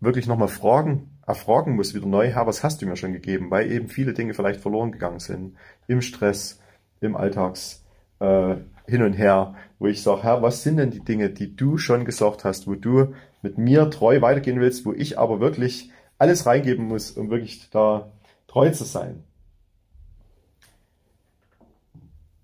wirklich 0.00 0.26
nochmal 0.26 0.48
fragen, 0.48 1.10
erfragen 1.26 1.74
muss 1.74 1.94
wieder 1.94 2.06
neu, 2.06 2.28
Herr, 2.28 2.46
was 2.46 2.62
hast 2.62 2.82
du 2.82 2.86
mir 2.86 2.96
schon 2.96 3.12
gegeben? 3.12 3.50
Weil 3.50 3.70
eben 3.70 3.88
viele 3.88 4.12
Dinge 4.12 4.34
vielleicht 4.34 4.60
verloren 4.60 4.92
gegangen 4.92 5.18
sind. 5.18 5.56
Im 5.88 6.00
Stress, 6.02 6.60
im 7.00 7.16
Alltags, 7.16 7.84
äh, 8.20 8.56
hin 8.86 9.02
und 9.02 9.14
her, 9.14 9.54
wo 9.78 9.86
ich 9.86 10.02
sage, 10.02 10.22
Herr, 10.22 10.42
was 10.42 10.62
sind 10.62 10.76
denn 10.76 10.90
die 10.90 11.04
Dinge, 11.04 11.30
die 11.30 11.56
du 11.56 11.76
schon 11.78 12.04
gesagt 12.04 12.44
hast, 12.44 12.66
wo 12.66 12.74
du 12.74 13.14
mit 13.42 13.58
mir 13.58 13.90
treu 13.90 14.20
weitergehen 14.20 14.60
willst, 14.60 14.86
wo 14.86 14.92
ich 14.92 15.18
aber 15.18 15.40
wirklich 15.40 15.90
alles 16.18 16.46
reingeben 16.46 16.86
muss, 16.86 17.10
um 17.10 17.30
wirklich 17.30 17.68
da 17.70 18.10
treu 18.46 18.70
zu 18.70 18.84
sein. 18.84 19.24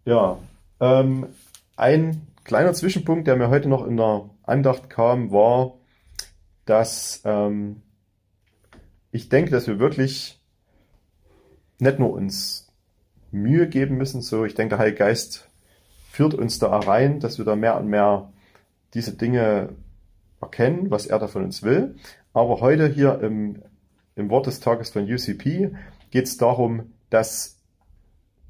Ja, 0.05 0.39
ähm, 0.81 1.29
ein 1.77 2.27
kleiner 2.45 2.73
Zwischenpunkt, 2.73 3.29
der 3.29 3.37
mir 3.37 3.49
heute 3.49 3.69
noch 3.69 3.87
in 3.87 3.97
der 3.97 4.29
Andacht 4.43 4.91
kam, 4.91 5.31
war, 5.31 5.75
dass 6.65 7.23
ähm, 7.25 7.83
ich 9.11 9.29
denke, 9.29 9.51
dass 9.51 9.67
wir 9.67 9.79
wirklich 9.79 10.41
nicht 11.79 11.99
nur 11.99 12.13
uns 12.13 12.69
Mühe 13.31 13.69
geben 13.69 13.97
müssen, 13.97 14.23
so 14.23 14.45
ich 14.45 14.55
denke, 14.55 14.71
der 14.71 14.79
Heilige 14.79 14.99
Geist 14.99 15.49
führt 16.11 16.35
uns 16.35 16.59
da 16.59 16.79
rein, 16.79 17.21
dass 17.21 17.39
wir 17.39 17.45
da 17.45 17.57
mehr 17.57 17.79
und 17.79 17.89
mehr 17.89 18.33
diese 18.95 19.17
Dinge 19.17 19.71
erkennen, 20.41 20.91
was 20.91 21.07
er 21.07 21.19
da 21.19 21.27
von 21.27 21.45
uns 21.45 21.63
will. 21.63 21.97
Aber 22.35 22.61
heute 22.61 22.89
hier 22.89 23.21
im, 23.21 23.63
im 24.15 24.31
Wort 24.31 24.47
des 24.47 24.61
Tages 24.61 24.91
von 24.91 25.11
UCP 25.11 25.75
geht 26.11 26.27
es 26.27 26.37
darum, 26.37 26.93
dass 27.11 27.62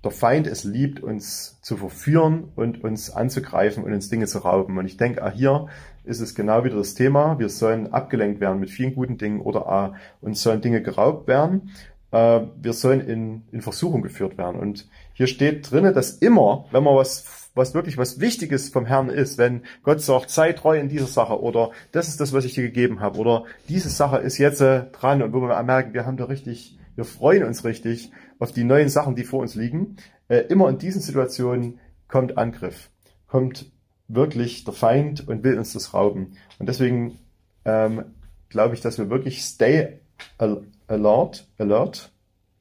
der 0.05 0.11
Feind 0.11 0.47
es 0.47 0.65
liebt, 0.65 1.01
uns 1.01 1.61
zu 1.63 1.77
verführen 1.77 2.49
und 2.57 2.83
uns 2.83 3.11
anzugreifen 3.11 3.85
und 3.85 3.93
uns 3.93 4.09
Dinge 4.09 4.27
zu 4.27 4.39
rauben. 4.39 4.79
Und 4.79 4.87
ich 4.87 4.97
denke, 4.97 5.25
auch 5.25 5.33
hier 5.33 5.67
ist 6.05 6.21
es 6.21 6.35
genau 6.35 6.65
wieder 6.65 6.77
das 6.77 6.95
Thema. 6.95 7.39
Wir 7.39 7.49
sollen 7.49 7.93
abgelenkt 7.93 8.41
werden 8.41 8.59
mit 8.59 8.71
vielen 8.71 8.95
guten 8.95 9.19
Dingen 9.19 9.41
oder 9.41 9.69
auch 9.69 9.95
uns 10.21 10.43
sollen 10.43 10.61
Dinge 10.61 10.83
geraubt 10.83 11.29
werden. 11.29 11.71
Äh, 12.11 12.41
wir 12.61 12.73
sollen 12.73 13.01
in, 13.01 13.43
in 13.53 13.63
Versuchung 13.63 14.03
geführt 14.03 14.39
werden. 14.39 14.61
Und 14.61 14.89
hier 15.13 15.29
steht 15.29 15.71
drinnen, 15.71 15.95
dass 15.95 16.11
immer, 16.19 16.67
wenn 16.73 16.83
man 16.83 16.97
was 16.97 17.43
was 17.55 17.75
wirklich 17.75 17.99
was 17.99 18.21
Wichtiges 18.21 18.71
vom 18.71 18.87
Herrn 18.87 19.09
ist, 19.09 19.39
wenn 19.39 19.63
Gott 19.83 20.01
sagt, 20.01 20.31
sei 20.31 20.53
treu 20.53 20.79
in 20.79 20.89
dieser 20.89 21.07
Sache 21.07 21.41
oder 21.41 21.71
das 21.93 22.09
ist 22.09 22.21
das, 22.21 22.33
was 22.33 22.45
ich 22.45 22.55
dir 22.55 22.63
gegeben 22.63 23.01
habe 23.01 23.19
oder 23.19 23.45
diese 23.69 23.91
Sache 23.91 24.19
ist 24.19 24.39
jetzt 24.39 24.61
äh, 24.61 24.85
dran 24.93 25.23
und 25.23 25.33
wo 25.33 25.41
wir 25.41 25.63
merken, 25.63 25.95
wir 25.95 26.07
haben 26.07 26.17
da 26.17 26.25
richtig, 26.25 26.79
wir 26.95 27.05
freuen 27.05 27.45
uns 27.45 27.65
richtig, 27.65 28.11
auf 28.39 28.53
die 28.53 28.65
neuen 28.65 28.89
Sachen, 28.89 29.15
die 29.15 29.25
vor 29.25 29.41
uns 29.41 29.55
liegen. 29.55 29.97
Äh, 30.29 30.41
immer 30.49 30.69
in 30.69 30.79
diesen 30.79 31.01
Situationen 31.01 31.79
kommt 32.09 32.39
Angriff, 32.39 32.91
kommt 33.27 33.71
wirklich 34.09 34.65
der 34.65 34.75
Feind 34.75 35.27
und 35.27 35.45
will 35.45 35.59
uns 35.59 35.73
das 35.73 35.95
rauben. 35.95 36.37
Und 36.59 36.69
deswegen 36.69 37.19
ähm, 37.65 38.05
glaube 38.49 38.75
ich, 38.75 38.81
dass 38.81 38.99
wir 38.99 39.11
wirklich 39.11 39.43
stay 39.43 40.01
alert, 40.39 41.49
alert, 41.59 42.13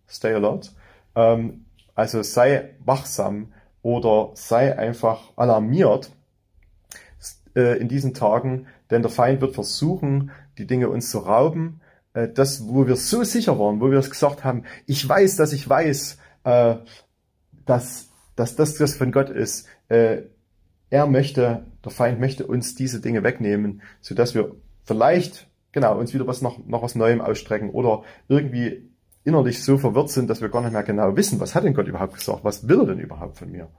stay 0.08 0.34
alert, 0.34 0.74
ähm, 1.16 1.66
also 1.96 2.24
sei 2.24 2.76
wachsam 2.86 3.54
oder 3.82 4.32
sei 4.36 4.78
einfach 4.78 5.32
alarmiert 5.36 6.12
äh, 7.56 7.78
in 7.80 7.90
diesen 7.90 8.14
Tagen, 8.14 8.68
denn 8.90 9.02
der 9.02 9.12
Feind 9.12 9.42
wird 9.42 9.56
versuchen, 9.56 10.32
die 10.58 10.68
Dinge 10.68 10.90
uns 10.90 11.12
zu 11.12 11.20
rauben, 11.20 11.82
äh, 12.14 12.28
das, 12.28 12.68
wo 12.68 12.88
wir 12.88 12.96
so 12.96 13.24
sicher 13.24 13.60
waren, 13.60 13.80
wo 13.82 13.92
wir 13.92 14.00
es 14.00 14.10
gesagt 14.10 14.44
haben, 14.44 14.64
ich 14.86 15.08
weiß, 15.08 15.36
dass 15.36 15.54
ich 15.54 15.68
weiß, 15.68 16.18
äh, 16.44 16.76
dass, 17.66 18.10
dass 18.36 18.56
das 18.56 18.76
das 18.76 18.96
von 18.96 19.12
Gott 19.12 19.30
ist. 19.30 19.68
Äh, 19.90 20.24
er 20.90 21.08
möchte, 21.08 21.66
der 21.84 21.92
Feind 21.92 22.20
möchte 22.20 22.46
uns 22.46 22.76
diese 22.76 23.00
Dinge 23.00 23.24
wegnehmen, 23.24 23.82
so 24.02 24.14
dass 24.14 24.36
wir 24.36 24.56
vielleicht, 24.84 25.48
genau, 25.72 25.98
uns 25.98 26.14
wieder 26.14 26.28
was 26.28 26.42
noch, 26.42 26.66
noch 26.66 26.84
was 26.84 26.96
Neuem 26.96 27.22
ausstrecken 27.22 27.70
oder 27.70 28.04
irgendwie 28.28 28.90
innerlich 29.24 29.64
so 29.64 29.78
verwirrt 29.78 30.10
sind, 30.10 30.30
dass 30.30 30.42
wir 30.42 30.50
gar 30.50 30.62
nicht 30.62 30.74
mehr 30.74 30.84
genau 30.84 31.16
wissen, 31.16 31.40
was 31.40 31.56
hat 31.56 31.64
denn 31.64 31.74
Gott 31.74 31.88
überhaupt 31.88 32.16
gesagt, 32.16 32.44
was 32.44 32.68
will 32.68 32.80
er 32.80 32.88
denn 32.88 33.00
überhaupt 33.00 33.38
von 33.38 33.52
mir? 33.52 33.70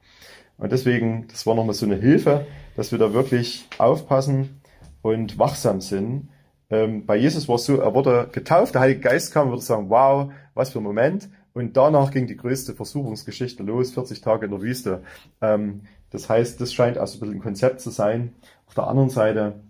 Und 0.57 0.73
deswegen, 0.73 1.27
das 1.29 1.47
war 1.47 1.55
nochmal 1.55 1.75
so 1.75 1.87
eine 1.87 1.97
Hilfe, 1.97 2.47
dass 2.77 2.93
wir 2.93 2.99
da 2.99 3.13
wirklich 3.13 3.69
aufpassen 3.79 4.61
und 5.03 5.39
wachsam 5.39 5.81
sind, 5.81 6.29
ähm, 6.73 7.05
bei 7.05 7.17
Jesus 7.17 7.47
war 7.49 7.57
es 7.57 7.67
so, 7.67 7.77
er 7.77 7.95
wurde 7.95 8.29
getauft, 8.33 8.75
der 8.75 8.81
Heilige 8.81 9.01
Geist 9.01 9.33
kam 9.33 9.47
und 9.47 9.53
würde 9.53 9.63
sagen, 9.63 9.91
wow, 9.91 10.33
was 10.55 10.71
für 10.71 10.81
ein 10.81 10.85
Moment. 10.85 11.29
Und 11.53 11.77
danach 11.77 12.11
ging 12.11 12.27
die 12.27 12.37
größte 12.37 12.75
Versuchungsgeschichte 12.75 13.63
los, 13.63 13.93
40 13.93 14.23
Tage 14.23 14.47
in 14.47 14.53
der 14.53 14.63
Wüste. 14.63 15.03
Ähm, 15.43 15.83
das 16.11 16.31
heißt, 16.31 16.61
das 16.63 16.73
scheint 16.73 16.97
also 16.97 17.19
ein 17.19 17.21
bisschen 17.21 17.37
ein 17.37 17.43
Konzept 17.43 17.83
zu 17.83 17.91
sein. 17.91 18.33
Auf 18.67 18.75
der 18.75 18.87
anderen 18.87 19.11
Seite 19.11 19.61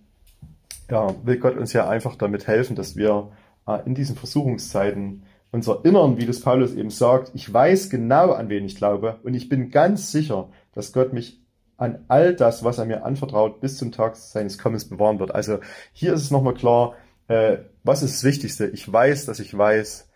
ja, 0.90 1.12
will 1.25 1.38
Gott 1.38 1.56
uns 1.56 1.73
ja 1.73 1.88
einfach 1.88 2.14
damit 2.14 2.47
helfen, 2.47 2.76
dass 2.76 2.97
wir 2.97 3.32
äh, 3.66 3.78
in 3.85 3.97
diesen 3.97 4.14
Versuchungszeiten 4.14 5.25
uns 5.50 5.66
erinnern, 5.66 6.18
wie 6.18 6.26
das 6.26 6.40
Paulus 6.40 6.73
eben 6.73 6.90
sagt, 6.90 7.32
ich 7.35 7.52
weiß 7.52 7.90
genau, 7.90 8.30
an 8.30 8.49
wen 8.49 8.64
ich 8.64 8.76
glaube 8.76 9.18
und 9.25 9.35
ich 9.35 9.49
bin 9.49 9.71
ganz 9.71 10.12
sicher, 10.12 10.49
dass 10.73 10.92
Gott 10.92 11.12
mich 11.12 11.41
an 11.82 12.04
all 12.08 12.34
das, 12.34 12.62
was 12.62 12.78
er 12.78 12.84
mir 12.84 13.04
anvertraut, 13.04 13.60
bis 13.60 13.76
zum 13.76 13.90
Tag 13.90 14.16
seines 14.16 14.56
Kommens 14.56 14.88
bewahren 14.88 15.18
wird. 15.18 15.34
Also 15.34 15.58
hier 15.92 16.14
ist 16.14 16.22
es 16.22 16.30
nochmal 16.30 16.54
klar, 16.54 16.94
äh, 17.26 17.58
was 17.82 18.02
ist 18.02 18.14
das 18.14 18.24
Wichtigste? 18.24 18.68
Ich 18.68 18.90
weiß, 18.90 19.26
dass 19.26 19.40
ich 19.40 19.56
weiß, 19.56 20.08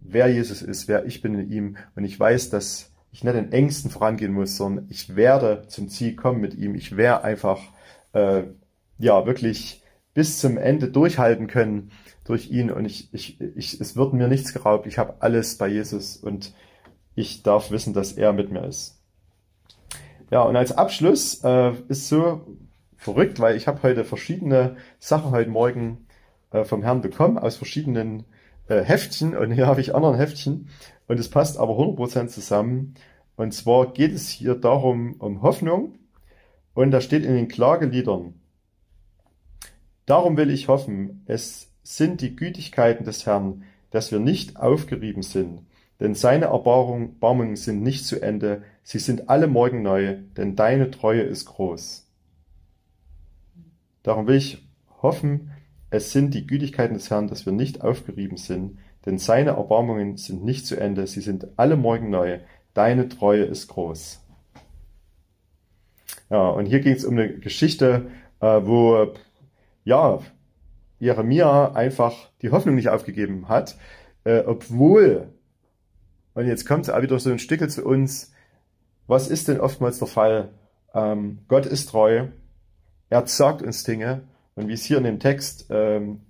wer 0.00 0.28
Jesus 0.28 0.60
ist, 0.60 0.86
wer 0.86 1.06
ich 1.06 1.22
bin 1.22 1.38
in 1.38 1.50
ihm 1.50 1.76
und 1.96 2.04
ich 2.04 2.20
weiß, 2.20 2.50
dass 2.50 2.90
ich 3.10 3.24
nicht 3.24 3.36
in 3.36 3.52
Ängsten 3.52 3.90
vorangehen 3.90 4.32
muss, 4.32 4.56
sondern 4.56 4.86
ich 4.90 5.16
werde 5.16 5.64
zum 5.68 5.88
Ziel 5.88 6.14
kommen 6.14 6.40
mit 6.40 6.54
ihm. 6.54 6.74
Ich 6.74 6.96
werde 6.96 7.24
einfach 7.24 7.60
äh, 8.12 8.42
ja 8.98 9.24
wirklich 9.24 9.82
bis 10.12 10.38
zum 10.38 10.58
Ende 10.58 10.88
durchhalten 10.88 11.46
können 11.46 11.90
durch 12.24 12.50
ihn 12.50 12.70
und 12.70 12.84
ich, 12.84 13.12
ich, 13.12 13.40
ich, 13.40 13.80
es 13.80 13.96
wird 13.96 14.12
mir 14.12 14.28
nichts 14.28 14.52
geraubt. 14.52 14.86
Ich 14.86 14.98
habe 14.98 15.14
alles 15.20 15.56
bei 15.56 15.68
Jesus 15.68 16.16
und 16.16 16.52
ich 17.14 17.42
darf 17.42 17.70
wissen, 17.70 17.94
dass 17.94 18.12
er 18.12 18.32
mit 18.32 18.50
mir 18.50 18.64
ist. 18.64 18.93
Ja, 20.34 20.42
und 20.42 20.56
als 20.56 20.72
Abschluss 20.72 21.44
äh, 21.44 21.74
ist 21.86 22.08
so 22.08 22.44
verrückt, 22.96 23.38
weil 23.38 23.56
ich 23.56 23.68
habe 23.68 23.84
heute 23.84 24.04
verschiedene 24.04 24.74
Sachen 24.98 25.30
heute 25.30 25.48
Morgen 25.48 26.08
äh, 26.50 26.64
vom 26.64 26.82
Herrn 26.82 27.02
bekommen 27.02 27.38
aus 27.38 27.54
verschiedenen 27.54 28.24
äh, 28.66 28.82
Heftchen. 28.82 29.36
Und 29.36 29.52
hier 29.52 29.68
habe 29.68 29.80
ich 29.80 29.94
anderen 29.94 30.16
Heftchen. 30.16 30.70
Und 31.06 31.20
es 31.20 31.30
passt 31.30 31.56
aber 31.56 31.74
100% 31.74 32.26
zusammen. 32.26 32.96
Und 33.36 33.54
zwar 33.54 33.92
geht 33.92 34.12
es 34.12 34.28
hier 34.28 34.56
darum, 34.56 35.14
um 35.20 35.40
Hoffnung. 35.40 36.00
Und 36.74 36.90
da 36.90 37.00
steht 37.00 37.24
in 37.24 37.36
den 37.36 37.46
Klageliedern, 37.46 38.34
Darum 40.04 40.36
will 40.36 40.50
ich 40.50 40.66
hoffen, 40.66 41.22
es 41.26 41.70
sind 41.84 42.20
die 42.22 42.34
Gütigkeiten 42.34 43.04
des 43.04 43.24
Herrn, 43.24 43.62
dass 43.92 44.10
wir 44.10 44.18
nicht 44.18 44.56
aufgerieben 44.56 45.22
sind, 45.22 45.60
denn 46.00 46.16
seine 46.16 46.46
Erbarmungen 46.46 47.54
sind 47.54 47.84
nicht 47.84 48.04
zu 48.04 48.20
Ende, 48.20 48.64
sie 48.84 49.00
sind 49.00 49.28
alle 49.28 49.48
Morgen 49.48 49.82
neu, 49.82 50.18
denn 50.36 50.54
deine 50.54 50.92
Treue 50.92 51.22
ist 51.22 51.46
groß. 51.46 52.06
Darum 54.04 54.28
will 54.28 54.36
ich 54.36 54.64
hoffen, 55.02 55.50
es 55.90 56.12
sind 56.12 56.34
die 56.34 56.46
Gütigkeiten 56.46 56.94
des 56.94 57.10
Herrn, 57.10 57.26
dass 57.26 57.46
wir 57.46 57.52
nicht 57.52 57.82
aufgerieben 57.82 58.36
sind, 58.36 58.78
denn 59.06 59.18
seine 59.18 59.50
Erbarmungen 59.50 60.16
sind 60.16 60.44
nicht 60.44 60.66
zu 60.66 60.76
Ende, 60.76 61.06
sie 61.06 61.20
sind 61.20 61.48
alle 61.56 61.76
Morgen 61.76 62.10
neu, 62.10 62.38
deine 62.74 63.08
Treue 63.08 63.44
ist 63.44 63.68
groß. 63.68 64.20
Ja, 66.30 66.48
und 66.48 66.66
hier 66.66 66.80
ging 66.80 66.94
es 66.94 67.04
um 67.04 67.14
eine 67.14 67.38
Geschichte, 67.38 68.10
äh, 68.40 68.60
wo 68.64 69.14
ja 69.84 70.20
Jeremia 70.98 71.72
einfach 71.72 72.30
die 72.42 72.50
Hoffnung 72.50 72.74
nicht 72.74 72.88
aufgegeben 72.88 73.48
hat, 73.48 73.76
äh, 74.24 74.40
obwohl, 74.40 75.28
und 76.34 76.46
jetzt 76.46 76.66
kommt 76.66 76.90
auch 76.90 77.02
wieder 77.02 77.18
so 77.18 77.30
ein 77.30 77.38
Stückel 77.38 77.68
zu 77.68 77.84
uns, 77.84 78.33
was 79.06 79.28
ist 79.28 79.48
denn 79.48 79.60
oftmals 79.60 79.98
der 79.98 80.08
Fall? 80.08 80.50
Ähm, 80.94 81.40
Gott 81.48 81.66
ist 81.66 81.90
treu, 81.90 82.28
er 83.10 83.26
sagt 83.26 83.62
uns 83.62 83.84
Dinge, 83.84 84.22
und 84.54 84.68
wie 84.68 84.72
es 84.72 84.84
hier 84.84 84.98
in 84.98 85.04
dem 85.04 85.18
Text 85.18 85.66
ähm, 85.70 86.20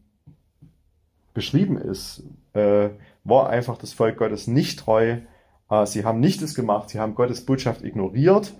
beschrieben 1.35 1.76
ist, 1.76 2.23
äh, 2.54 2.90
war 3.25 3.50
einfach 3.50 3.76
das 3.76 3.93
Volk 3.93 4.16
Gottes 4.16 4.47
nicht 4.47 4.78
treu. 4.78 5.19
Äh, 5.71 5.87
sie 5.87 6.04
haben 6.04 6.21
nicht 6.21 6.40
es 6.43 6.54
gemacht, 6.54 6.90
sie 6.90 7.00
haben 7.00 7.14
Gottes 7.14 7.45
Botschaft 7.45 7.83
ignoriert. 7.83 8.54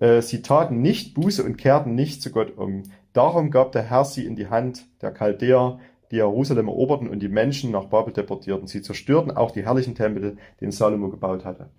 Äh, 0.00 0.22
sie 0.22 0.42
taten 0.42 0.82
nicht 0.82 1.14
Buße 1.14 1.44
und 1.44 1.56
kehrten 1.56 1.94
nicht 1.94 2.22
zu 2.22 2.30
Gott 2.30 2.56
um. 2.56 2.84
Darum 3.12 3.50
gab 3.50 3.72
der 3.72 3.82
Herr 3.82 4.04
sie 4.04 4.26
in 4.26 4.36
die 4.36 4.48
Hand 4.48 4.84
der 5.00 5.12
Chaldäer, 5.12 5.78
die 6.10 6.16
Jerusalem 6.16 6.68
eroberten 6.68 7.08
und 7.08 7.20
die 7.20 7.28
Menschen 7.28 7.70
nach 7.70 7.86
Babel 7.86 8.12
deportierten. 8.12 8.66
Sie 8.66 8.82
zerstörten 8.82 9.30
auch 9.30 9.50
die 9.50 9.64
herrlichen 9.64 9.94
Tempel, 9.94 10.36
den 10.60 10.70
Salomo 10.70 11.08
gebaut 11.08 11.44
hatte. 11.44 11.70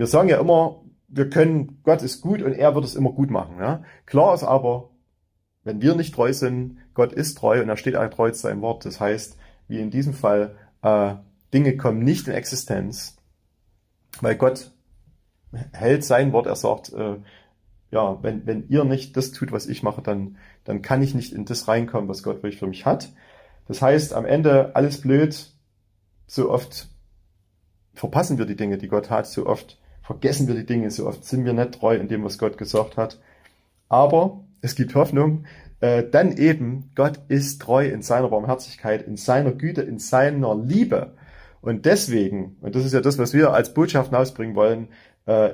Wir 0.00 0.06
sagen 0.06 0.30
ja 0.30 0.40
immer, 0.40 0.80
wir 1.08 1.28
können, 1.28 1.82
Gott 1.82 2.00
ist 2.00 2.22
gut 2.22 2.40
und 2.40 2.54
er 2.54 2.74
wird 2.74 2.86
es 2.86 2.94
immer 2.94 3.12
gut 3.12 3.30
machen. 3.30 3.58
Ja? 3.58 3.84
Klar 4.06 4.34
ist 4.34 4.44
aber, 4.44 4.88
wenn 5.62 5.82
wir 5.82 5.94
nicht 5.94 6.14
treu 6.14 6.32
sind, 6.32 6.78
Gott 6.94 7.12
ist 7.12 7.36
treu 7.36 7.60
und 7.60 7.68
er 7.68 7.76
steht 7.76 7.96
auch 7.96 8.08
treu 8.08 8.30
zu 8.30 8.40
seinem 8.40 8.62
Wort. 8.62 8.86
Das 8.86 8.98
heißt, 8.98 9.36
wie 9.68 9.78
in 9.78 9.90
diesem 9.90 10.14
Fall, 10.14 10.56
äh, 10.80 11.16
Dinge 11.52 11.76
kommen 11.76 11.98
nicht 12.02 12.28
in 12.28 12.32
Existenz, 12.32 13.18
weil 14.22 14.36
Gott 14.36 14.70
hält 15.72 16.02
sein 16.02 16.32
Wort. 16.32 16.46
Er 16.46 16.56
sagt, 16.56 16.94
äh, 16.94 17.18
ja, 17.90 18.22
wenn, 18.22 18.46
wenn 18.46 18.68
ihr 18.68 18.84
nicht 18.84 19.18
das 19.18 19.32
tut, 19.32 19.52
was 19.52 19.66
ich 19.66 19.82
mache, 19.82 20.00
dann, 20.00 20.38
dann 20.64 20.80
kann 20.80 21.02
ich 21.02 21.14
nicht 21.14 21.34
in 21.34 21.44
das 21.44 21.68
reinkommen, 21.68 22.08
was 22.08 22.22
Gott 22.22 22.36
wirklich 22.36 22.58
für 22.58 22.68
mich 22.68 22.86
hat. 22.86 23.12
Das 23.68 23.82
heißt, 23.82 24.14
am 24.14 24.24
Ende 24.24 24.74
alles 24.74 25.02
blöd, 25.02 25.52
so 26.26 26.50
oft 26.50 26.88
verpassen 27.92 28.38
wir 28.38 28.46
die 28.46 28.56
Dinge, 28.56 28.78
die 28.78 28.88
Gott 28.88 29.10
hat, 29.10 29.26
so 29.26 29.44
oft 29.44 29.79
vergessen 30.10 30.48
wir 30.48 30.56
die 30.56 30.66
Dinge, 30.66 30.90
so 30.90 31.06
oft 31.06 31.24
sind 31.24 31.44
wir 31.44 31.52
nicht 31.52 31.78
treu 31.78 31.94
in 31.94 32.08
dem, 32.08 32.24
was 32.24 32.36
Gott 32.36 32.58
gesagt 32.58 32.96
hat. 32.96 33.20
Aber 33.88 34.40
es 34.60 34.74
gibt 34.74 34.96
Hoffnung, 34.96 35.44
äh, 35.78 36.02
dann 36.02 36.36
eben, 36.36 36.90
Gott 36.96 37.20
ist 37.28 37.62
treu 37.62 37.86
in 37.86 38.02
seiner 38.02 38.28
Barmherzigkeit, 38.28 39.06
in 39.06 39.16
seiner 39.16 39.52
Güte, 39.52 39.82
in 39.82 40.00
seiner 40.00 40.56
Liebe. 40.56 41.14
Und 41.60 41.86
deswegen, 41.86 42.56
und 42.60 42.74
das 42.74 42.84
ist 42.84 42.92
ja 42.92 43.00
das, 43.00 43.18
was 43.18 43.34
wir 43.34 43.52
als 43.52 43.72
Botschaft 43.72 44.12
ausbringen 44.12 44.56
wollen, 44.56 44.88
äh, 45.26 45.50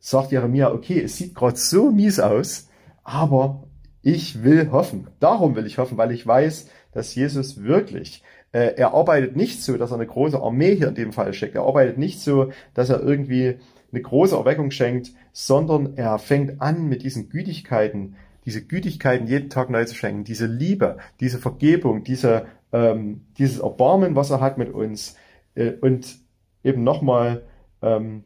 sagt 0.00 0.32
Jeremia, 0.32 0.72
okay, 0.72 1.00
es 1.00 1.16
sieht 1.16 1.36
gerade 1.36 1.56
so 1.56 1.92
mies 1.92 2.18
aus, 2.18 2.68
aber 3.04 3.62
ich 4.02 4.42
will 4.42 4.72
hoffen. 4.72 5.06
Darum 5.20 5.54
will 5.54 5.66
ich 5.66 5.78
hoffen, 5.78 5.98
weil 5.98 6.10
ich 6.10 6.26
weiß, 6.26 6.68
dass 6.92 7.14
Jesus 7.14 7.62
wirklich, 7.62 8.24
äh, 8.50 8.74
er 8.76 8.92
arbeitet 8.92 9.36
nicht 9.36 9.62
so, 9.62 9.76
dass 9.76 9.92
er 9.92 9.98
eine 9.98 10.06
große 10.06 10.40
Armee 10.40 10.74
hier 10.74 10.88
in 10.88 10.96
dem 10.96 11.12
Fall 11.12 11.32
schickt. 11.32 11.54
Er 11.54 11.62
arbeitet 11.62 11.96
nicht 11.96 12.20
so, 12.20 12.50
dass 12.74 12.90
er 12.90 13.00
irgendwie 13.00 13.60
eine 13.92 14.02
große 14.02 14.36
Erweckung 14.36 14.70
schenkt, 14.70 15.12
sondern 15.32 15.96
er 15.96 16.18
fängt 16.18 16.60
an 16.60 16.88
mit 16.88 17.02
diesen 17.02 17.28
Gütigkeiten, 17.28 18.16
diese 18.44 18.64
Gütigkeiten 18.64 19.26
jeden 19.26 19.50
Tag 19.50 19.70
neu 19.70 19.84
zu 19.84 19.94
schenken, 19.94 20.24
diese 20.24 20.46
Liebe, 20.46 20.98
diese 21.20 21.38
Vergebung, 21.38 22.04
diese, 22.04 22.46
ähm, 22.72 23.26
dieses 23.38 23.58
Erbarmen, 23.58 24.16
was 24.16 24.30
er 24.30 24.40
hat 24.40 24.58
mit 24.58 24.72
uns. 24.72 25.16
Äh, 25.54 25.72
und 25.80 26.18
eben 26.64 26.84
nochmal, 26.84 27.42
ähm, 27.82 28.24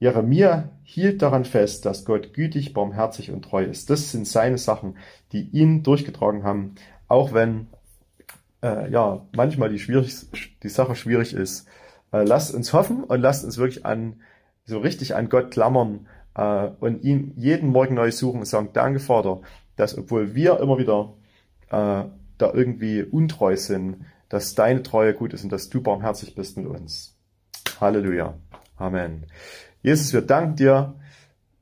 Jeremia 0.00 0.70
hielt 0.84 1.22
daran 1.22 1.44
fest, 1.44 1.84
dass 1.84 2.04
Gott 2.04 2.32
gütig, 2.32 2.72
barmherzig 2.72 3.32
und 3.32 3.42
treu 3.42 3.64
ist. 3.64 3.90
Das 3.90 4.12
sind 4.12 4.28
seine 4.28 4.58
Sachen, 4.58 4.96
die 5.32 5.48
ihn 5.50 5.82
durchgetragen 5.82 6.44
haben, 6.44 6.76
auch 7.08 7.32
wenn 7.32 7.66
äh, 8.62 8.90
ja 8.90 9.26
manchmal 9.34 9.70
die, 9.70 9.78
schwierig, 9.78 10.14
die 10.62 10.68
Sache 10.68 10.94
schwierig 10.94 11.34
ist. 11.34 11.66
Äh, 12.12 12.22
lasst 12.22 12.54
uns 12.54 12.72
hoffen 12.72 13.04
und 13.04 13.20
lasst 13.20 13.44
uns 13.44 13.58
wirklich 13.58 13.84
an 13.84 14.20
so 14.68 14.78
richtig 14.78 15.16
an 15.16 15.28
Gott 15.28 15.50
klammern 15.50 16.06
äh, 16.34 16.68
und 16.78 17.02
ihn 17.02 17.32
jeden 17.36 17.70
Morgen 17.70 17.94
neu 17.94 18.12
suchen 18.12 18.40
und 18.40 18.46
sagen, 18.46 18.70
danke 18.72 19.00
Vater, 19.00 19.40
dass 19.76 19.96
obwohl 19.96 20.34
wir 20.34 20.60
immer 20.60 20.78
wieder 20.78 21.14
äh, 21.70 22.04
da 22.38 22.52
irgendwie 22.52 23.02
untreu 23.02 23.56
sind, 23.56 24.04
dass 24.28 24.54
deine 24.54 24.82
Treue 24.82 25.14
gut 25.14 25.32
ist 25.32 25.42
und 25.42 25.50
dass 25.50 25.70
du 25.70 25.82
barmherzig 25.82 26.34
bist 26.34 26.56
mit 26.56 26.66
uns. 26.66 27.16
Halleluja. 27.80 28.34
Amen. 28.76 29.26
Jesus, 29.82 30.12
wir 30.12 30.20
danken 30.20 30.56
dir 30.56 30.94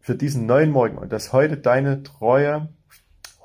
für 0.01 0.15
diesen 0.15 0.47
neuen 0.47 0.71
Morgen 0.71 0.99
und 0.99 1.13
dass 1.13 1.33
heute 1.33 1.57
deine 1.57 2.03
Treue 2.03 2.69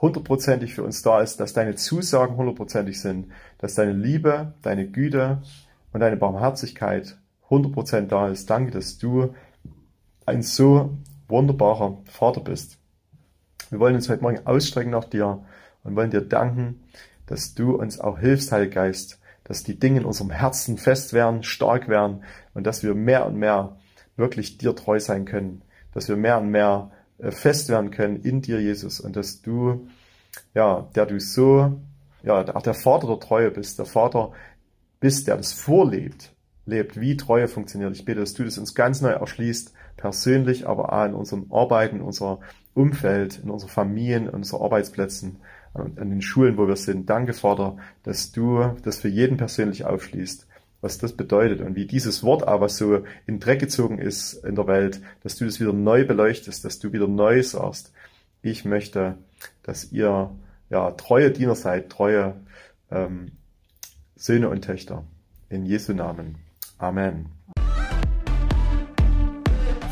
hundertprozentig 0.01 0.73
für 0.73 0.83
uns 0.83 1.03
da 1.03 1.21
ist, 1.21 1.39
dass 1.39 1.53
deine 1.53 1.75
Zusagen 1.75 2.35
hundertprozentig 2.35 2.99
sind, 2.99 3.27
dass 3.59 3.75
deine 3.75 3.93
Liebe, 3.93 4.55
deine 4.63 4.87
Güte 4.87 5.43
und 5.93 5.99
deine 5.99 6.17
Barmherzigkeit 6.17 7.17
hundertprozentig 7.49 8.09
da 8.09 8.29
ist. 8.29 8.49
Danke, 8.49 8.71
dass 8.71 8.97
du 8.97 9.35
ein 10.25 10.41
so 10.41 10.97
wunderbarer 11.27 11.97
Vater 12.05 12.41
bist. 12.41 12.77
Wir 13.69 13.79
wollen 13.79 13.95
uns 13.95 14.09
heute 14.09 14.21
Morgen 14.21 14.45
ausstrecken 14.45 14.91
nach 14.91 15.05
dir 15.05 15.43
und 15.83 15.95
wollen 15.95 16.11
dir 16.11 16.21
danken, 16.21 16.83
dass 17.25 17.53
du 17.53 17.75
uns 17.75 17.99
auch 17.99 18.19
hilfst, 18.19 18.51
Heiliger 18.51 18.83
Geist, 18.83 19.19
dass 19.43 19.63
die 19.63 19.79
Dinge 19.79 20.01
in 20.01 20.05
unserem 20.05 20.29
Herzen 20.29 20.77
fest 20.77 21.13
werden, 21.13 21.43
stark 21.43 21.87
werden 21.87 22.23
und 22.53 22.67
dass 22.67 22.83
wir 22.83 22.93
mehr 22.93 23.25
und 23.25 23.37
mehr 23.37 23.77
wirklich 24.17 24.57
dir 24.57 24.75
treu 24.75 24.99
sein 24.99 25.25
können, 25.25 25.61
dass 25.93 26.07
wir 26.09 26.17
mehr 26.17 26.39
und 26.39 26.49
mehr 26.49 26.91
äh, 27.17 27.31
fest 27.31 27.69
werden 27.69 27.91
können 27.91 28.17
in 28.17 28.41
dir, 28.41 28.61
Jesus, 28.61 28.99
und 28.99 29.15
dass 29.15 29.41
du, 29.41 29.87
ja, 30.53 30.89
der 30.95 31.05
du 31.05 31.19
so, 31.19 31.79
ja, 32.23 32.55
auch 32.55 32.61
der 32.61 32.73
Vater 32.73 33.07
der 33.07 33.19
Treue 33.19 33.51
bist, 33.51 33.79
der 33.79 33.85
Vater 33.85 34.31
bist, 34.99 35.27
der 35.27 35.37
das 35.37 35.53
vorlebt, 35.53 36.33
lebt, 36.65 36.99
wie 36.99 37.17
Treue 37.17 37.47
funktioniert. 37.47 37.95
Ich 37.95 38.05
bete, 38.05 38.19
dass 38.19 38.33
du 38.33 38.43
das 38.43 38.57
uns 38.57 38.75
ganz 38.75 39.01
neu 39.01 39.09
erschließt, 39.09 39.73
persönlich, 39.97 40.67
aber 40.67 40.93
auch 40.93 41.05
in 41.05 41.13
unserem 41.13 41.51
Arbeiten, 41.51 41.97
in 41.97 42.01
unserem 42.01 42.39
Umfeld, 42.73 43.39
in 43.43 43.49
unserer 43.49 43.69
Familien, 43.69 44.27
in 44.27 44.33
unseren 44.33 44.61
Arbeitsplätzen, 44.61 45.37
an 45.73 45.95
den 45.95 46.21
Schulen, 46.21 46.57
wo 46.57 46.67
wir 46.67 46.75
sind. 46.75 47.09
Danke, 47.09 47.33
Vater, 47.33 47.77
dass 48.03 48.31
du 48.31 48.75
das 48.83 48.99
für 48.99 49.07
jeden 49.07 49.37
persönlich 49.37 49.85
aufschließt 49.85 50.47
was 50.81 50.97
das 50.97 51.13
bedeutet 51.13 51.61
und 51.61 51.75
wie 51.75 51.85
dieses 51.85 52.23
Wort 52.23 52.47
aber 52.47 52.67
so 52.67 53.03
in 53.27 53.39
Dreck 53.39 53.59
gezogen 53.59 53.99
ist 53.99 54.33
in 54.43 54.55
der 54.55 54.67
Welt, 54.67 55.01
dass 55.23 55.35
du 55.35 55.45
das 55.45 55.59
wieder 55.59 55.73
neu 55.73 56.05
beleuchtest, 56.05 56.65
dass 56.65 56.79
du 56.79 56.91
wieder 56.91 57.07
neu 57.07 57.43
sagst, 57.43 57.93
ich 58.41 58.65
möchte, 58.65 59.17
dass 59.61 59.91
ihr 59.91 60.31
ja 60.69 60.91
treue 60.91 61.31
Diener 61.31 61.55
seid, 61.55 61.89
treue 61.89 62.35
ähm, 62.89 63.33
Söhne 64.15 64.49
und 64.49 64.63
Töchter. 64.63 65.03
In 65.49 65.65
Jesu 65.65 65.93
Namen. 65.93 66.35
Amen. 66.77 67.27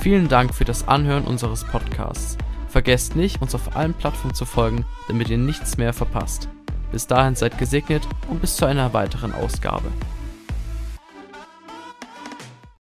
Vielen 0.01 0.29
Dank 0.29 0.55
für 0.55 0.63
das 0.63 0.87
Anhören 0.87 1.25
unseres 1.25 1.65
Podcasts. 1.65 2.37
Vergesst 2.69 3.17
nicht, 3.17 3.41
uns 3.41 3.53
auf 3.53 3.75
allen 3.75 3.93
Plattformen 3.93 4.33
zu 4.33 4.45
folgen, 4.45 4.85
damit 5.09 5.27
ihr 5.27 5.37
nichts 5.37 5.75
mehr 5.75 5.91
verpasst. 5.91 6.47
Bis 6.93 7.05
dahin 7.05 7.35
seid 7.35 7.57
gesegnet 7.57 8.07
und 8.29 8.39
bis 8.39 8.55
zu 8.55 8.65
einer 8.65 8.93
weiteren 8.93 9.33
Ausgabe. 9.33 9.91